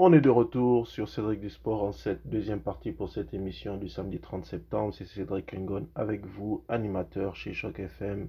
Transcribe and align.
On 0.00 0.12
est 0.12 0.20
de 0.20 0.30
retour 0.30 0.86
sur 0.86 1.08
Cédric 1.08 1.40
du 1.40 1.50
Sport 1.50 1.82
en 1.82 1.90
cette 1.90 2.28
deuxième 2.28 2.60
partie 2.60 2.92
pour 2.92 3.10
cette 3.10 3.34
émission 3.34 3.76
du 3.76 3.88
samedi 3.88 4.20
30 4.20 4.44
septembre. 4.44 4.94
C'est 4.94 5.06
Cédric 5.06 5.52
Engon 5.54 5.88
avec 5.96 6.24
vous, 6.24 6.62
animateur 6.68 7.34
chez 7.34 7.52
Choc 7.52 7.80
FM 7.80 8.28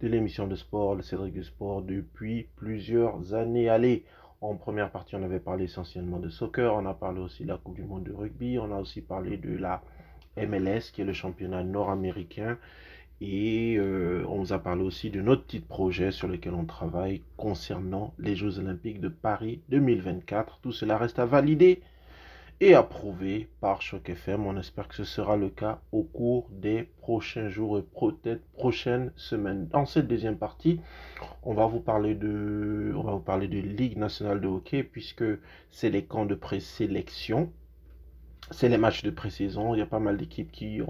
de 0.00 0.08
l'émission 0.08 0.48
de 0.48 0.56
sport, 0.56 0.96
le 0.96 1.02
Cédric 1.02 1.32
du 1.32 1.44
Sport, 1.44 1.82
depuis 1.82 2.48
plusieurs 2.56 3.32
années. 3.32 3.68
Allez, 3.68 4.04
en 4.40 4.56
première 4.56 4.90
partie, 4.90 5.14
on 5.14 5.22
avait 5.22 5.38
parlé 5.38 5.66
essentiellement 5.66 6.18
de 6.18 6.30
soccer, 6.30 6.74
on 6.74 6.84
a 6.84 6.94
parlé 6.94 7.20
aussi 7.20 7.44
de 7.44 7.48
la 7.50 7.58
Coupe 7.58 7.76
du 7.76 7.84
Monde 7.84 8.02
de 8.02 8.12
rugby, 8.12 8.58
on 8.58 8.72
a 8.72 8.80
aussi 8.80 9.00
parlé 9.00 9.36
de 9.36 9.56
la 9.56 9.82
MLS, 10.36 10.90
qui 10.92 11.02
est 11.02 11.04
le 11.04 11.12
championnat 11.12 11.62
nord-américain. 11.62 12.58
Et 13.20 13.76
euh, 13.78 14.24
on 14.28 14.38
vous 14.38 14.52
a 14.52 14.58
parlé 14.58 14.82
aussi 14.82 15.10
de 15.10 15.20
notre 15.20 15.44
petit 15.44 15.60
projet 15.60 16.10
sur 16.10 16.28
lequel 16.28 16.54
on 16.54 16.64
travaille 16.64 17.22
concernant 17.36 18.12
les 18.18 18.34
Jeux 18.34 18.58
Olympiques 18.58 19.00
de 19.00 19.08
Paris 19.08 19.60
2024. 19.68 20.58
Tout 20.62 20.72
cela 20.72 20.98
reste 20.98 21.18
à 21.18 21.26
valider 21.26 21.80
et 22.60 22.74
approuver 22.74 23.48
par 23.60 23.82
Choc 23.82 24.08
FM. 24.08 24.46
On 24.46 24.56
espère 24.58 24.88
que 24.88 24.94
ce 24.94 25.04
sera 25.04 25.36
le 25.36 25.48
cas 25.48 25.80
au 25.92 26.02
cours 26.02 26.48
des 26.50 26.88
prochains 26.98 27.48
jours 27.48 27.78
et 27.78 27.82
peut-être 27.82 28.44
prochaines 28.52 29.12
semaines. 29.16 29.68
Dans 29.68 29.86
cette 29.86 30.08
deuxième 30.08 30.38
partie, 30.38 30.80
on 31.42 31.54
va 31.54 31.66
vous 31.66 31.80
parler 31.80 32.14
de, 32.14 32.92
Ligue 33.46 33.96
nationale 33.96 34.40
de 34.40 34.46
hockey 34.46 34.82
puisque 34.82 35.24
c'est 35.70 35.90
les 35.90 36.04
camps 36.04 36.26
de 36.26 36.34
présélection. 36.34 37.52
C'est 38.50 38.68
les 38.68 38.78
matchs 38.78 39.02
de 39.02 39.10
pré-saison. 39.10 39.74
Il 39.74 39.78
y 39.78 39.82
a 39.82 39.86
pas 39.86 40.00
mal 40.00 40.16
d'équipes 40.16 40.52
qui, 40.52 40.80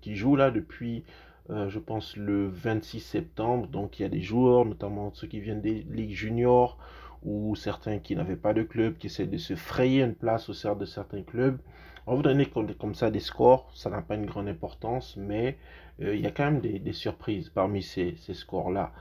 qui 0.00 0.16
jouent 0.16 0.36
là 0.36 0.50
depuis 0.50 1.04
euh, 1.50 1.68
je 1.68 1.78
pense, 1.78 2.16
le 2.16 2.48
26 2.48 3.00
septembre. 3.00 3.68
Donc, 3.68 3.98
il 3.98 4.02
y 4.02 4.04
a 4.04 4.08
des 4.08 4.20
joueurs, 4.20 4.64
notamment 4.64 5.12
ceux 5.14 5.26
qui 5.26 5.40
viennent 5.40 5.62
des 5.62 5.86
ligues 5.90 6.14
juniors 6.14 6.78
ou 7.22 7.56
certains 7.56 7.98
qui 7.98 8.14
n'avaient 8.14 8.36
pas 8.36 8.54
de 8.54 8.62
club, 8.62 8.98
qui 8.98 9.06
essaient 9.06 9.26
de 9.26 9.38
se 9.38 9.56
frayer 9.56 10.02
une 10.02 10.14
place 10.14 10.48
au 10.48 10.52
sein 10.52 10.74
de 10.74 10.84
certains 10.84 11.22
clubs. 11.22 11.58
On 12.06 12.12
va 12.12 12.16
vous 12.16 12.22
donner 12.22 12.46
comme, 12.46 12.94
ça 12.94 13.10
des 13.10 13.20
scores. 13.20 13.70
Ça 13.74 13.90
n'a 13.90 14.02
pas 14.02 14.14
une 14.14 14.26
grande 14.26 14.48
importance, 14.48 15.16
mais 15.16 15.56
euh, 16.02 16.14
il 16.14 16.20
y 16.20 16.26
a 16.26 16.30
quand 16.30 16.44
même 16.44 16.60
des, 16.60 16.92
surprises 16.92 17.48
parmi 17.48 17.82
ces, 17.82 18.16
scores-là. 18.32 18.92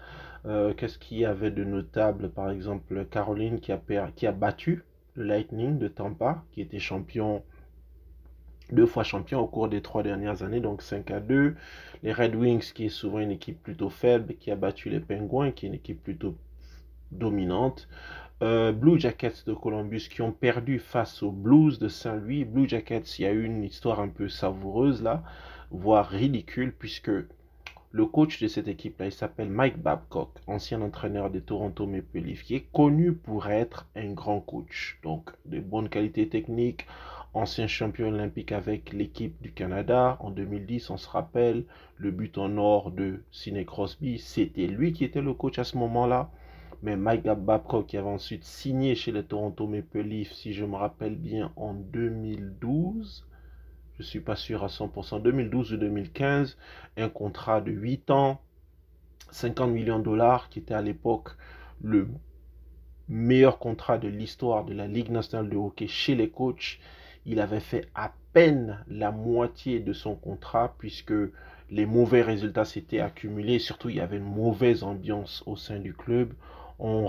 Euh, 0.45 0.73
qu'est-ce 0.73 0.97
qu'il 0.97 1.17
y 1.19 1.25
avait 1.25 1.51
de 1.51 1.63
notable? 1.63 2.29
Par 2.29 2.49
exemple, 2.49 3.05
Caroline 3.11 3.59
qui 3.59 3.71
a, 3.71 3.79
qui 4.15 4.25
a 4.25 4.31
battu 4.31 4.83
le 5.15 5.23
Lightning 5.25 5.77
de 5.77 5.87
Tampa, 5.87 6.43
qui 6.51 6.61
était 6.61 6.79
champion 6.79 7.43
deux 8.71 8.85
fois 8.85 9.03
champion 9.03 9.39
au 9.39 9.47
cours 9.47 9.69
des 9.69 9.81
trois 9.81 10.03
dernières 10.03 10.43
années, 10.43 10.59
donc 10.59 10.81
5 10.81 11.11
à 11.11 11.19
2. 11.19 11.55
Les 12.03 12.13
Red 12.13 12.35
Wings, 12.35 12.71
qui 12.73 12.85
est 12.85 12.89
souvent 12.89 13.19
une 13.19 13.31
équipe 13.31 13.61
plutôt 13.61 13.89
faible, 13.89 14.35
qui 14.35 14.51
a 14.51 14.55
battu 14.55 14.89
les 14.89 14.99
Penguins, 14.99 15.51
qui 15.51 15.65
est 15.65 15.69
une 15.69 15.75
équipe 15.75 16.03
plutôt 16.03 16.35
dominante. 17.11 17.87
Euh, 18.43 18.71
Blue 18.71 18.99
Jackets 18.99 19.45
de 19.47 19.53
Columbus 19.53 20.09
qui 20.11 20.21
ont 20.21 20.31
perdu 20.31 20.77
face 20.77 21.23
aux 21.23 21.31
Blues 21.31 21.79
de 21.79 21.87
Saint-Louis. 21.87 22.45
Blue 22.45 22.69
Jackets, 22.69 23.17
il 23.17 23.23
y 23.23 23.25
a 23.25 23.31
eu 23.31 23.43
une 23.43 23.63
histoire 23.63 23.99
un 23.99 24.09
peu 24.09 24.29
savoureuse 24.29 25.01
là, 25.01 25.23
voire 25.71 26.07
ridicule, 26.07 26.71
puisque 26.77 27.11
le 27.91 28.05
coach 28.05 28.39
de 28.39 28.47
cette 28.47 28.67
équipe-là, 28.67 29.07
il 29.07 29.11
s'appelle 29.11 29.49
Mike 29.49 29.79
Babcock, 29.81 30.29
ancien 30.45 30.81
entraîneur 30.81 31.31
des 31.31 31.41
Toronto 31.41 31.87
Maple 31.87 32.19
Leafs, 32.19 32.43
qui 32.43 32.55
est 32.55 32.67
connu 32.71 33.13
pour 33.13 33.47
être 33.47 33.87
un 33.95 34.11
grand 34.11 34.39
coach. 34.39 34.99
Donc, 35.01 35.31
de 35.45 35.59
bonnes 35.59 35.89
qualités 35.89 36.29
techniques, 36.29 36.85
ancien 37.37 37.67
champion 37.67 38.07
olympique 38.07 38.51
avec 38.51 38.91
l'équipe 38.93 39.39
du 39.41 39.51
Canada. 39.51 40.17
En 40.19 40.31
2010, 40.31 40.89
on 40.89 40.97
se 40.97 41.07
rappelle, 41.07 41.65
le 41.97 42.11
but 42.11 42.37
en 42.37 42.57
or 42.57 42.91
de 42.91 43.21
Sidney 43.31 43.63
Crosby, 43.63 44.17
c'était 44.17 44.65
lui 44.65 44.91
qui 44.91 45.03
était 45.03 45.21
le 45.21 45.33
coach 45.33 45.59
à 45.59 45.63
ce 45.63 45.77
moment-là. 45.77 46.31
Mais 46.81 46.95
Mike 46.95 47.23
Babcock 47.23 47.87
qui 47.87 47.97
avait 47.97 48.07
ensuite 48.07 48.43
signé 48.43 48.95
chez 48.95 49.11
les 49.11 49.23
Toronto 49.23 49.67
Maple 49.67 50.01
Leafs, 50.01 50.33
si 50.33 50.53
je 50.53 50.65
me 50.65 50.75
rappelle 50.75 51.15
bien, 51.15 51.51
en 51.55 51.73
2012. 51.73 53.27
Je 53.97 54.03
ne 54.03 54.07
suis 54.07 54.19
pas 54.19 54.35
sûr 54.35 54.63
à 54.63 54.67
100%. 54.67 55.21
2012 55.21 55.73
ou 55.73 55.77
2015, 55.77 56.57
un 56.97 57.09
contrat 57.09 57.61
de 57.61 57.71
8 57.71 58.11
ans, 58.11 58.41
50 59.31 59.71
millions 59.71 59.99
de 59.99 60.03
dollars, 60.03 60.49
qui 60.49 60.59
était 60.59 60.73
à 60.73 60.81
l'époque 60.81 61.29
le 61.81 62.07
meilleur 63.09 63.59
contrat 63.59 63.97
de 63.97 64.07
l'histoire 64.07 64.65
de 64.65 64.73
la 64.73 64.87
Ligue 64.87 65.11
nationale 65.11 65.49
de 65.49 65.55
hockey 65.55 65.87
chez 65.87 66.15
les 66.15 66.29
coachs 66.29 66.79
il 67.27 67.41
avait 67.41 67.59
fait 67.59 67.87
à 67.93 68.13
peine 68.33 68.79
la 68.87 69.11
moitié 69.11 69.79
de 69.81 69.93
son 69.93 70.15
contrat 70.15 70.73
puisque 70.79 71.13
les 71.69 71.85
mauvais 71.85 72.21
résultats 72.21 72.65
s'étaient 72.65 73.01
accumulés. 73.01 73.59
Surtout, 73.59 73.89
il 73.89 73.97
y 73.97 73.99
avait 73.99 74.17
une 74.17 74.23
mauvaise 74.23 74.83
ambiance 74.83 75.43
au 75.45 75.57
sein 75.57 75.79
du 75.79 75.93
club. 75.93 76.33
On, 76.79 77.05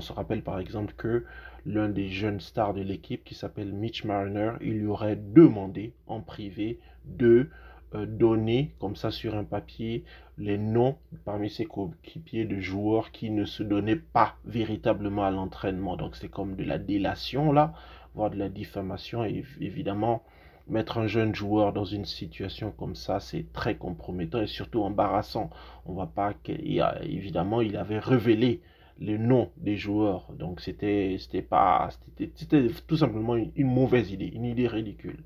se 0.00 0.12
rappelle 0.12 0.42
par 0.42 0.58
exemple 0.58 0.92
que 0.96 1.24
l'un 1.64 1.88
des 1.88 2.08
jeunes 2.08 2.40
stars 2.40 2.74
de 2.74 2.82
l'équipe 2.82 3.24
qui 3.24 3.34
s'appelle 3.34 3.72
Mitch 3.72 4.04
Marner, 4.04 4.52
il 4.60 4.80
lui 4.80 4.86
aurait 4.86 5.16
demandé 5.16 5.94
en 6.06 6.20
privé 6.20 6.78
de 7.06 7.48
euh, 7.94 8.04
donner 8.04 8.74
comme 8.80 8.96
ça 8.96 9.10
sur 9.10 9.36
un 9.36 9.44
papier 9.44 10.04
les 10.36 10.58
noms 10.58 10.96
parmi 11.24 11.48
ses 11.48 11.64
coéquipiers 11.64 12.44
de 12.44 12.58
joueurs 12.58 13.12
qui 13.12 13.30
ne 13.30 13.44
se 13.44 13.62
donnaient 13.62 13.96
pas 13.96 14.34
véritablement 14.44 15.24
à 15.24 15.30
l'entraînement. 15.30 15.96
Donc 15.96 16.16
c'est 16.16 16.28
comme 16.28 16.56
de 16.56 16.64
la 16.64 16.78
délation 16.78 17.52
là 17.52 17.72
voire 18.14 18.30
de 18.30 18.36
la 18.36 18.48
diffamation. 18.48 19.24
Et 19.24 19.44
évidemment, 19.60 20.22
mettre 20.68 20.98
un 20.98 21.06
jeune 21.06 21.34
joueur 21.34 21.72
dans 21.72 21.84
une 21.84 22.04
situation 22.04 22.70
comme 22.70 22.94
ça, 22.94 23.20
c'est 23.20 23.52
très 23.52 23.76
compromettant 23.76 24.40
et 24.40 24.46
surtout 24.46 24.82
embarrassant. 24.82 25.50
On 25.86 25.94
va 25.94 26.06
pas 26.06 26.34
évidemment, 26.46 27.60
il 27.60 27.76
avait 27.76 27.98
révélé 27.98 28.62
les 28.98 29.18
noms 29.18 29.50
des 29.56 29.76
joueurs. 29.76 30.32
Donc 30.32 30.60
c'était 30.60 31.16
c'était 31.18 31.42
pas 31.42 31.90
c'était 32.36 32.68
tout 32.86 32.96
simplement 32.96 33.36
une, 33.36 33.50
une, 33.56 33.68
mauvaise 33.68 34.10
idée, 34.10 34.26
une 34.26 34.44
idée 34.44 34.68
ridicule. 34.68 35.22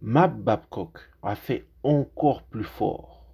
Matt 0.00 0.36
Babcock 0.36 0.98
a 1.22 1.36
fait 1.36 1.66
encore 1.82 2.42
plus 2.42 2.64
fort. 2.64 3.24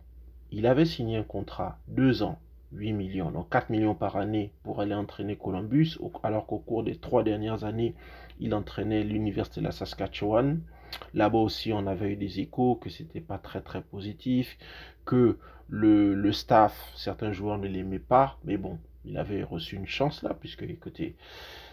Il 0.51 0.67
avait 0.67 0.85
signé 0.85 1.17
un 1.17 1.23
contrat 1.23 1.79
deux 1.89 2.23
ans 2.23 2.39
8 2.73 2.93
millions, 2.93 3.31
donc 3.31 3.51
4 3.51 3.71
millions 3.71 3.95
par 3.95 4.17
année 4.17 4.53
pour 4.63 4.81
aller 4.81 4.95
entraîner 4.95 5.37
Columbus, 5.37 5.99
alors 6.23 6.47
qu'au 6.47 6.59
cours 6.59 6.83
des 6.83 6.97
trois 6.97 7.23
dernières 7.23 7.65
années, 7.65 7.95
il 8.41 8.55
entraînait 8.55 9.03
l'Université 9.03 9.61
de 9.61 9.67
la 9.67 9.73
Saskatchewan. 9.73 10.61
Là-bas 11.15 11.39
aussi, 11.39 11.73
on 11.73 11.87
avait 11.87 12.13
eu 12.13 12.17
des 12.17 12.41
échos 12.41 12.77
que 12.77 12.91
c'était 12.91 13.21
pas 13.21 13.39
très 13.39 13.61
très 13.61 13.83
positif, 13.83 14.57
que 15.05 15.39
le, 15.69 16.15
le 16.15 16.33
staff, 16.33 16.93
certains 16.97 17.33
joueurs 17.33 17.59
ne 17.59 17.69
l'aimaient 17.69 17.99
pas, 17.99 18.39
mais 18.45 18.57
bon, 18.57 18.79
il 19.05 19.17
avait 19.17 19.43
reçu 19.43 19.77
une 19.77 19.87
chance 19.87 20.23
là, 20.23 20.35
puisque 20.39 20.63
écoutez, 20.63 21.17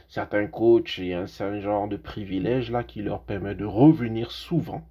certains 0.07 0.47
coachs, 0.47 0.99
a 0.99 1.19
un 1.19 1.27
certain 1.27 1.59
genre 1.59 1.87
de 1.87 1.97
privilège 1.97 2.71
là 2.71 2.83
qui 2.83 3.01
leur 3.01 3.23
permet 3.23 3.55
de 3.55 3.65
revenir 3.65 4.31
souvent, 4.31 4.87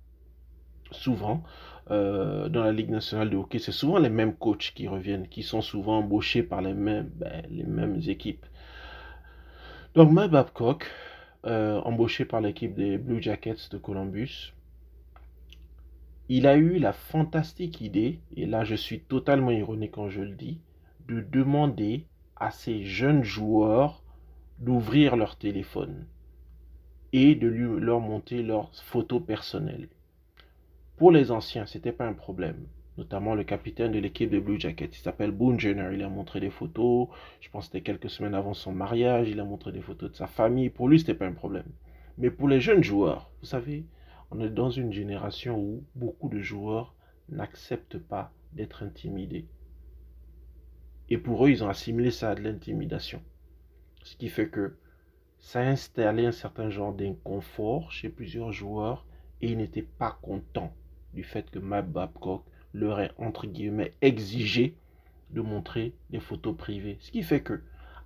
souvent 0.90 1.42
euh, 1.90 2.48
dans 2.48 2.64
la 2.64 2.72
Ligue 2.72 2.90
nationale 2.90 3.30
de 3.30 3.36
hockey, 3.36 3.58
c'est 3.58 3.72
souvent 3.72 3.98
les 3.98 4.08
mêmes 4.08 4.34
coachs 4.34 4.72
qui 4.74 4.88
reviennent, 4.88 5.28
qui 5.28 5.42
sont 5.42 5.60
souvent 5.60 5.98
embauchés 5.98 6.42
par 6.42 6.62
les 6.62 6.74
mêmes, 6.74 7.10
ben, 7.14 8.02
équipes. 8.06 8.46
Donc, 9.94 10.10
Mike 10.10 10.30
Babcock, 10.30 10.90
euh, 11.46 11.80
embauché 11.80 12.24
par 12.24 12.40
l'équipe 12.40 12.74
des 12.74 12.98
Blue 12.98 13.22
Jackets 13.22 13.68
de 13.70 13.78
Columbus, 13.78 14.54
il 16.28 16.46
a 16.46 16.56
eu 16.56 16.78
la 16.78 16.92
fantastique 16.94 17.82
idée, 17.82 18.18
et 18.34 18.46
là 18.46 18.64
je 18.64 18.74
suis 18.74 19.00
totalement 19.00 19.50
ironique 19.50 19.92
quand 19.92 20.08
je 20.08 20.22
le 20.22 20.34
dis, 20.34 20.58
de 21.06 21.20
demander 21.20 22.06
à 22.36 22.50
ces 22.50 22.82
jeunes 22.84 23.24
joueurs 23.24 24.02
d'ouvrir 24.58 25.16
leur 25.16 25.36
téléphone 25.36 26.06
et 27.12 27.34
de 27.34 27.46
lui, 27.46 27.80
leur 27.80 28.00
monter 28.00 28.42
leurs 28.42 28.74
photos 28.74 29.22
personnelles. 29.22 29.88
Pour 30.96 31.10
les 31.10 31.32
anciens, 31.32 31.66
c'était 31.66 31.90
pas 31.90 32.06
un 32.06 32.12
problème. 32.12 32.68
Notamment 32.98 33.34
le 33.34 33.42
capitaine 33.42 33.90
de 33.90 33.98
l'équipe 33.98 34.30
de 34.30 34.38
Blue 34.38 34.60
Jackets. 34.60 34.90
Il 34.92 35.02
s'appelle 35.02 35.32
Boone 35.32 35.58
Jenner. 35.58 35.90
Il 35.92 36.04
a 36.04 36.08
montré 36.08 36.38
des 36.38 36.50
photos. 36.50 37.08
Je 37.40 37.50
pense 37.50 37.64
que 37.64 37.72
c'était 37.72 37.82
quelques 37.82 38.10
semaines 38.10 38.34
avant 38.34 38.54
son 38.54 38.70
mariage. 38.70 39.28
Il 39.28 39.40
a 39.40 39.44
montré 39.44 39.72
des 39.72 39.80
photos 39.80 40.12
de 40.12 40.16
sa 40.16 40.28
famille. 40.28 40.70
Pour 40.70 40.88
lui, 40.88 41.00
c'était 41.00 41.14
pas 41.14 41.26
un 41.26 41.32
problème. 41.32 41.66
Mais 42.16 42.30
pour 42.30 42.46
les 42.46 42.60
jeunes 42.60 42.84
joueurs, 42.84 43.32
vous 43.40 43.46
savez, 43.46 43.84
on 44.30 44.40
est 44.40 44.50
dans 44.50 44.70
une 44.70 44.92
génération 44.92 45.58
où 45.58 45.82
beaucoup 45.96 46.28
de 46.28 46.38
joueurs 46.38 46.94
n'acceptent 47.28 47.98
pas 47.98 48.32
d'être 48.52 48.84
intimidés. 48.84 49.46
Et 51.10 51.18
pour 51.18 51.44
eux, 51.44 51.50
ils 51.50 51.64
ont 51.64 51.68
assimilé 51.68 52.12
ça 52.12 52.30
à 52.30 52.34
de 52.36 52.42
l'intimidation. 52.42 53.20
Ce 54.04 54.14
qui 54.16 54.28
fait 54.28 54.48
que 54.48 54.76
ça 55.40 55.58
a 55.58 55.64
installé 55.64 56.24
un 56.24 56.32
certain 56.32 56.70
genre 56.70 56.92
d'inconfort 56.92 57.90
chez 57.90 58.10
plusieurs 58.10 58.52
joueurs 58.52 59.04
et 59.40 59.50
ils 59.50 59.58
n'étaient 59.58 59.82
pas 59.82 60.16
contents 60.22 60.72
du 61.14 61.24
fait 61.24 61.50
que 61.50 61.58
Matt 61.58 61.90
Babcock 61.90 62.44
leur 62.72 63.00
ait 63.00 63.12
entre 63.18 63.46
guillemets 63.46 63.92
exigé 64.02 64.74
de 65.30 65.40
montrer 65.40 65.92
des 66.10 66.20
photos 66.20 66.56
privées. 66.56 66.98
Ce 67.00 67.10
qui 67.10 67.22
fait 67.22 67.40
que 67.40 67.62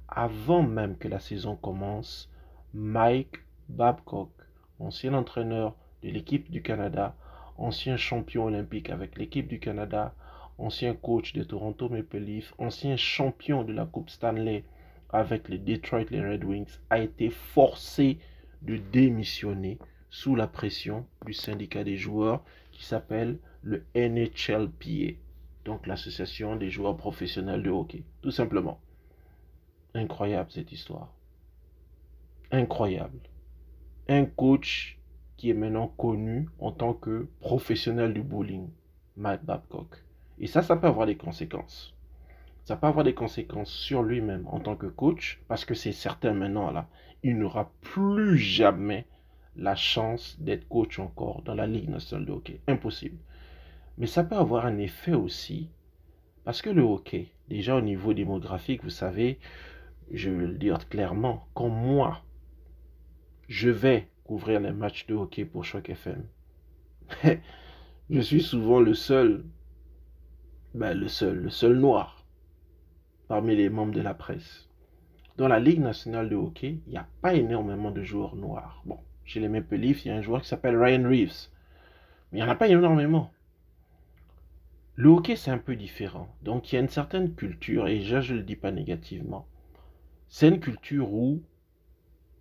avant 0.09 0.63
même 0.63 0.97
que 0.97 1.09
la 1.09 1.21
saison 1.21 1.57
commence, 1.57 2.31
Mike 2.75 3.41
Babcock, 3.69 4.31
ancien 4.79 5.15
entraîneur 5.15 5.75
de 6.03 6.11
l'équipe 6.11 6.51
du 6.51 6.63
Canada, 6.63 7.15
ancien 7.57 7.97
champion 7.97 8.45
olympique 8.45 8.91
avec 8.91 9.19
l'équipe 9.19 9.49
du 9.49 9.59
Canada, 9.59 10.15
ancien 10.59 10.95
coach 10.95 11.33
de 11.33 11.43
Toronto 11.43 11.89
Maple 11.89 12.19
Leafs, 12.19 12.55
ancien 12.59 12.97
champion 12.97 13.65
de 13.65 13.73
la 13.73 13.85
Coupe 13.87 14.11
Stanley 14.11 14.65
avec 15.11 15.49
les 15.49 15.59
Detroit 15.59 16.05
Red 16.11 16.45
Wings 16.45 16.79
a 16.91 16.99
été 16.99 17.31
forcé 17.31 18.19
de 18.63 18.77
démissionner 18.77 19.79
sous 20.11 20.35
la 20.35 20.47
pression 20.47 21.07
du 21.27 21.33
syndicat 21.33 21.85
des 21.85 21.97
joueurs 21.97 22.43
qui 22.79 22.85
s'appelle 22.85 23.41
le 23.63 23.85
NHLPA, 23.97 25.19
donc 25.65 25.89
l'association 25.89 26.55
des 26.55 26.71
joueurs 26.71 26.97
professionnels 26.97 27.65
de 27.65 27.71
hockey, 27.71 28.05
tout 28.23 28.31
simplement. 28.31 28.79
Incroyable 29.95 30.53
cette 30.53 30.71
histoire. 30.71 31.13
Incroyable. 32.53 33.19
Un 34.09 34.27
coach 34.27 35.01
qui 35.37 35.51
est 35.51 35.55
maintenant 35.55 35.89
connu 35.89 36.49
en 36.61 36.71
tant 36.71 36.95
que 36.95 37.27
professionnel 37.41 38.15
du 38.15 38.23
bowling, 38.23 38.69
Matt 39.17 39.45
Babcock. 39.45 40.05
Et 40.39 40.47
ça, 40.47 40.63
ça 40.63 40.77
peut 40.77 40.87
avoir 40.87 41.07
des 41.09 41.17
conséquences. 41.17 41.97
Ça 42.63 42.77
peut 42.77 42.87
avoir 42.87 43.05
des 43.05 43.15
conséquences 43.15 43.73
sur 43.73 44.05
lui-même 44.05 44.47
en 44.47 44.61
tant 44.61 44.77
que 44.77 44.87
coach, 44.87 45.43
parce 45.49 45.65
que 45.65 45.75
c'est 45.75 45.91
certain 45.91 46.33
maintenant, 46.33 46.71
là, 46.71 46.89
il 47.25 47.39
n'aura 47.39 47.73
plus 47.81 48.39
jamais 48.39 49.05
la 49.57 49.75
chance 49.75 50.37
d'être 50.41 50.69
coach 50.69 50.99
encore 50.99 51.43
dans 51.43 51.55
la 51.55 51.67
Ligue 51.67 51.89
nationale 51.89 52.27
de 52.27 52.33
hockey. 52.33 52.61
Impossible. 52.67 53.19
Mais 53.99 54.07
ça 54.07 54.25
peut 54.25 54.37
avoir 54.37 54.67
un 54.67 54.79
effet 54.79 55.15
aussi, 55.15 55.69
parce 56.45 56.63
que 56.63 56.71
le 56.71 56.83
hockey, 56.83 57.29
déjà 57.49 57.77
au 57.77 57.81
niveau 57.81 58.15
démographique, 58.15 58.85
vous 58.85 58.91
savez, 58.91 59.39
je 60.13 60.31
vais 60.31 60.47
le 60.47 60.59
dire 60.59 60.89
clairement, 60.89 61.49
quand 61.55 61.69
moi, 61.69 62.23
je 63.49 63.71
vais 63.71 64.09
couvrir 64.25 64.61
les 64.61 64.73
matchs 64.73 65.07
de 65.07 65.15
hockey 65.15 65.45
pour 65.45 65.65
Choc 65.65 65.91
FM, 65.91 66.25
je 68.11 68.21
suis 68.21 68.43
souvent 68.43 68.81
le 68.81 68.95
seul, 68.95 69.45
ben 70.75 70.95
le 70.95 71.09
seul, 71.09 71.39
le 71.39 71.51
seul 71.51 71.77
noir 71.79 72.25
parmi 73.29 73.55
les 73.55 73.69
membres 73.69 73.93
de 73.93 74.01
la 74.01 74.15
presse. 74.15 74.69
Dans 75.37 75.49
la 75.49 75.61
Ligue 75.61 75.81
nationale 75.81 76.29
de 76.29 76.35
hockey, 76.35 76.81
il 76.87 76.91
n'y 76.91 76.97
a 76.97 77.07
pas 77.21 77.35
énormément 77.35 77.91
de 77.91 78.03
joueurs 78.03 78.35
noirs. 78.35 78.83
Bon, 78.87 78.99
chez 79.29 79.41
les 79.41 79.49
Maple 79.49 79.77
Leafs, 79.77 80.05
il 80.05 80.09
y 80.09 80.11
a 80.11 80.17
un 80.17 80.23
joueur 80.23 80.41
qui 80.41 80.49
s'appelle 80.49 80.83
Ryan 80.83 81.07
Reeves. 81.07 81.49
Mais 82.33 82.39
il 82.39 82.43
n'y 82.43 82.49
en 82.49 82.53
a 82.53 82.55
pas 82.55 82.69
énormément. 82.69 83.31
Le 84.95 85.11
hockey, 85.11 85.37
c'est 85.37 85.51
un 85.51 85.59
peu 85.59 85.77
différent. 85.77 86.35
Donc, 86.43 86.73
il 86.73 86.77
y 86.77 86.79
a 86.79 86.81
une 86.81 86.89
certaine 86.89 87.35
culture, 87.35 87.89
et 87.89 88.01
je 88.01 88.17
ne 88.17 88.39
le 88.39 88.43
dis 88.43 88.57
pas 88.57 88.73
négativement. 88.73 89.47
C'est 90.29 90.49
une 90.49 90.61
culture 90.61 91.13
où, 91.13 91.43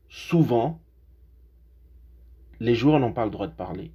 souvent, 0.08 0.80
les 2.62 2.74
joueurs 2.74 3.00
n'ont 3.02 3.14
pas 3.14 3.26
le 3.26 3.32
droit 3.32 3.48
de 3.48 3.54
parler. 3.54 3.92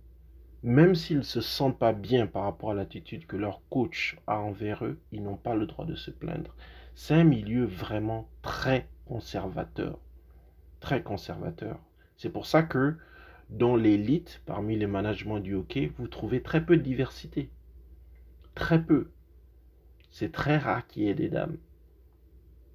Même 0.63 0.95
s'ils 0.95 1.19
ne 1.19 1.23
se 1.23 1.41
sentent 1.41 1.79
pas 1.79 1.95
bien 1.95 2.27
par 2.27 2.43
rapport 2.43 2.73
à 2.73 2.75
l'attitude 2.75 3.27
que 3.27 3.37
leur 3.37 3.63
coach 3.71 4.19
a 4.27 4.39
envers 4.39 4.85
eux, 4.85 5.01
ils 5.13 5.23
n'ont 5.23 5.37
pas 5.37 5.55
le 5.55 5.67
droit 5.67 5.87
de 5.87 5.95
se 5.95 6.11
plaindre. 6.11 6.55
C'est 6.95 7.15
un 7.15 7.25
milieu 7.25 7.65
vraiment 7.65 8.29
très 8.43 8.87
conservateur. 9.07 9.99
Très 10.81 11.03
conservateur. 11.03 11.81
C'est 12.23 12.31
pour 12.31 12.47
ça 12.47 12.63
que 12.63 12.95
dans 13.51 13.75
l'élite, 13.75 14.43
parmi 14.47 14.77
les 14.77 14.87
managements 14.87 15.41
du 15.41 15.55
hockey, 15.55 15.91
vous 15.99 16.07
trouvez 16.07 16.41
très 16.41 16.65
peu 16.65 16.77
de 16.77 16.83
diversité. 16.83 17.51
Très 18.55 18.81
peu. 18.81 19.11
C'est 20.13 20.31
très 20.31 20.57
rare 20.57 20.87
qu'il 20.87 21.03
y 21.03 21.09
ait 21.09 21.15
des 21.15 21.29
dames. 21.29 21.57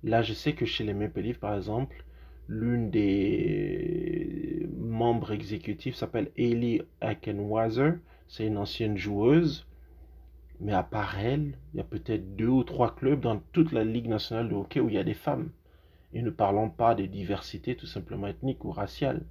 Là, 0.03 0.21
je 0.21 0.33
sais 0.33 0.51
que 0.51 0.65
chez 0.65 0.83
les 0.83 0.93
Maple 0.93 1.33
par 1.35 1.55
exemple, 1.55 2.03
l'une 2.49 2.89
des 2.89 4.67
membres 4.77 5.31
exécutifs 5.31 5.95
s'appelle 5.95 6.29
Hailey 6.35 6.81
Akenwazer. 6.99 7.99
C'est 8.27 8.47
une 8.47 8.57
ancienne 8.57 8.97
joueuse. 8.97 9.65
Mais 10.59 10.73
à 10.73 10.83
part 10.83 11.17
elle, 11.19 11.57
il 11.73 11.77
y 11.77 11.79
a 11.79 11.85
peut-être 11.85 12.35
deux 12.35 12.49
ou 12.49 12.65
trois 12.65 12.93
clubs 12.93 13.21
dans 13.21 13.39
toute 13.53 13.71
la 13.71 13.85
Ligue 13.85 14.09
nationale 14.09 14.49
de 14.49 14.55
hockey 14.55 14.81
où 14.81 14.89
il 14.89 14.95
y 14.95 14.99
a 14.99 15.05
des 15.05 15.13
femmes. 15.13 15.51
Et 16.11 16.21
ne 16.21 16.31
parlons 16.31 16.69
pas 16.69 16.95
de 16.95 17.05
diversité 17.05 17.77
tout 17.77 17.87
simplement 17.87 18.27
ethnique 18.27 18.65
ou 18.65 18.71
raciale. 18.71 19.23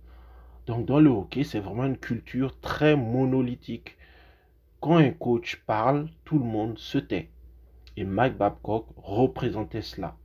Donc 0.67 0.85
dans 0.85 0.99
le 0.99 1.11
hockey, 1.11 1.45
c'est 1.45 1.61
vraiment 1.61 1.85
une 1.85 1.97
culture 1.97 2.59
très 2.61 2.97
monolithique. 2.97 3.97
Quand 4.81 4.97
un 4.97 5.11
coach 5.11 5.63
parle, 5.67 6.09
tout 6.25 6.39
le 6.39 6.45
monde 6.45 6.79
se 6.79 6.99
tait. 6.99 7.31
Et 7.97 8.05
Mike 8.05 8.37
Babcock 8.37 8.87
représentait 8.97 9.83
cela. 9.83 10.17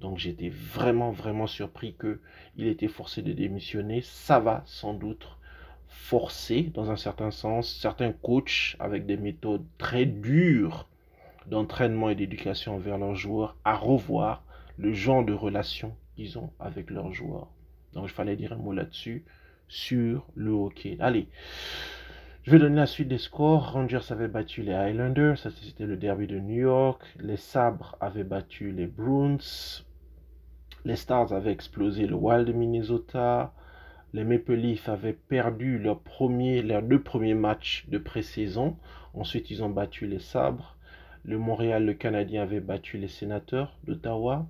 Donc 0.00 0.18
j'étais 0.18 0.50
vraiment, 0.50 1.10
vraiment 1.10 1.46
surpris 1.46 1.96
qu'il 1.98 2.66
était 2.66 2.88
forcé 2.88 3.22
de 3.22 3.32
démissionner. 3.32 4.02
Ça 4.02 4.38
va 4.38 4.62
sans 4.66 4.92
doute 4.92 5.26
forcer, 5.88 6.70
dans 6.74 6.90
un 6.90 6.96
certain 6.96 7.30
sens, 7.30 7.74
certains 7.80 8.12
coachs 8.12 8.76
avec 8.78 9.06
des 9.06 9.16
méthodes 9.16 9.64
très 9.78 10.04
dures 10.04 10.88
d'entraînement 11.46 12.10
et 12.10 12.14
d'éducation 12.14 12.74
envers 12.74 12.98
leurs 12.98 13.14
joueurs 13.14 13.56
à 13.64 13.74
revoir 13.74 14.44
le 14.76 14.92
genre 14.92 15.24
de 15.24 15.32
relation 15.32 15.96
qu'ils 16.14 16.38
ont 16.38 16.50
avec 16.60 16.90
leurs 16.90 17.12
joueurs. 17.12 17.48
Donc, 17.94 18.04
il 18.04 18.12
fallait 18.12 18.36
dire 18.36 18.52
un 18.52 18.56
mot 18.56 18.72
là-dessus 18.72 19.24
sur 19.68 20.26
le 20.34 20.50
hockey. 20.50 20.96
Allez, 21.00 21.28
je 22.42 22.50
vais 22.50 22.58
donner 22.58 22.76
la 22.76 22.86
suite 22.86 23.08
des 23.08 23.18
scores. 23.18 23.72
Rangers 23.72 24.10
avaient 24.10 24.28
battu 24.28 24.62
les 24.62 24.72
Highlanders, 24.72 25.38
ça 25.38 25.50
c'était 25.50 25.86
le 25.86 25.96
derby 25.96 26.26
de 26.26 26.38
New 26.38 26.60
York. 26.60 27.02
Les 27.18 27.36
Sabres 27.36 27.96
avaient 28.00 28.24
battu 28.24 28.70
les 28.70 28.86
Bruins. 28.86 29.38
Les 30.84 30.94
Stars 30.94 31.32
avaient 31.32 31.50
explosé 31.50 32.06
le 32.06 32.14
Wild 32.14 32.46
de 32.46 32.52
Minnesota. 32.52 33.52
Les 34.12 34.22
Maple 34.22 34.54
Leafs 34.54 34.88
avaient 34.88 35.14
perdu 35.14 35.78
leurs 35.78 36.00
deux 36.82 37.02
premiers 37.02 37.34
matchs 37.34 37.86
de 37.88 37.98
pré-saison. 37.98 38.76
Ensuite, 39.12 39.50
ils 39.50 39.64
ont 39.64 39.68
battu 39.68 40.06
les 40.06 40.20
Sabres. 40.20 40.76
Le 41.24 41.38
Montréal, 41.38 41.84
le 41.84 41.94
Canadien, 41.94 42.42
avait 42.42 42.60
battu 42.60 42.98
les 42.98 43.08
Sénateurs 43.08 43.76
d'Ottawa. 43.82 44.46